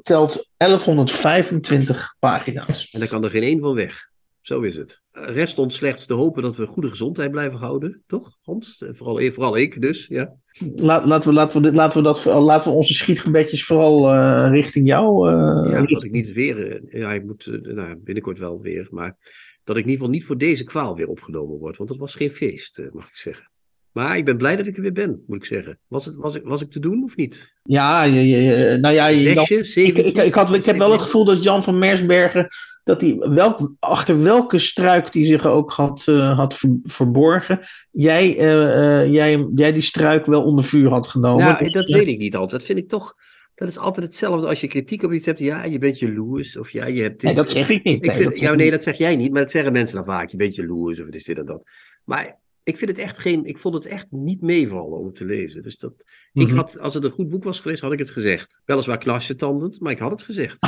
[0.03, 2.89] telt 1125 pagina's.
[2.91, 4.09] En daar kan er geen één van weg.
[4.47, 5.03] Zo is het.
[5.13, 8.85] Rest ons slechts te hopen dat we goede gezondheid blijven houden, toch, Hans?
[8.89, 10.37] Vooral, vooral ik dus, ja.
[10.75, 14.49] Laat, laten, we, laten, we dit, laten, we dat, laten we onze schietgebedjes vooral uh,
[14.51, 15.31] richting jou.
[15.31, 16.83] Uh, ja, dat ik niet weer.
[16.99, 18.89] Ja, ik moet nou, binnenkort wel weer.
[18.91, 19.17] Maar
[19.65, 21.77] dat ik in ieder geval niet voor deze kwaal weer opgenomen word.
[21.77, 23.51] Want dat was geen feest, mag ik zeggen.
[23.97, 25.79] Maar ik ben blij dat ik er weer ben, moet ik zeggen.
[25.89, 27.55] Was, het, was, ik, was ik te doen of niet?
[27.63, 29.13] Ja, je, je, nou ja.
[29.45, 32.49] Zesje, ik, ik, ik, had, ik heb wel het gevoel dat Jan van Mersbergen
[32.85, 39.13] dat hij welk, achter welke struik die zich ook had, uh, had verborgen, jij, uh,
[39.13, 41.47] jij, jij die struik wel onder vuur had genomen.
[41.47, 42.61] Ja, dus, dat weet ik niet altijd.
[42.61, 43.15] Dat vind ik toch.
[43.55, 45.39] Dat is altijd hetzelfde als je kritiek op iets hebt.
[45.39, 46.57] Ja, je bent jaloers.
[46.57, 47.23] Of ja, je hebt.
[47.23, 48.05] Nee, dat zeg ik niet.
[48.05, 49.33] Ik vind, ja, nee, dat zeg jij niet.
[49.33, 50.31] Maar dat zeggen mensen dan vaak.
[50.31, 51.63] Je bent jaloers of het is dit en dat.
[52.05, 53.45] Maar ik vind het echt geen.
[53.45, 55.63] Ik vond het echt niet meevallen om het te lezen.
[55.63, 55.93] Dus dat.
[56.33, 56.57] Ik mhm.
[56.57, 58.61] had, als het een goed boek was geweest, had ik het gezegd.
[58.65, 60.57] Weliswaar knasjetandend, maar ik had het gezegd.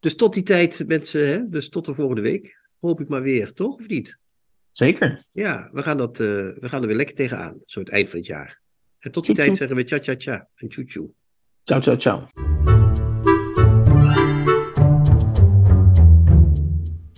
[0.00, 1.48] Dus tot die tijd, mensen, hè?
[1.48, 2.58] dus tot de volgende week.
[2.80, 3.78] Hoop ik maar weer, toch?
[3.78, 4.18] Of niet?
[4.70, 5.24] Zeker.
[5.32, 6.26] Ja, we gaan, dat, uh,
[6.58, 8.60] we gaan er weer lekker tegenaan, zo het eind van het jaar.
[8.98, 11.10] En tot die tijd zeggen we tja tja tja en tjoe tjoe.
[11.64, 12.87] Ciao ciao ciao.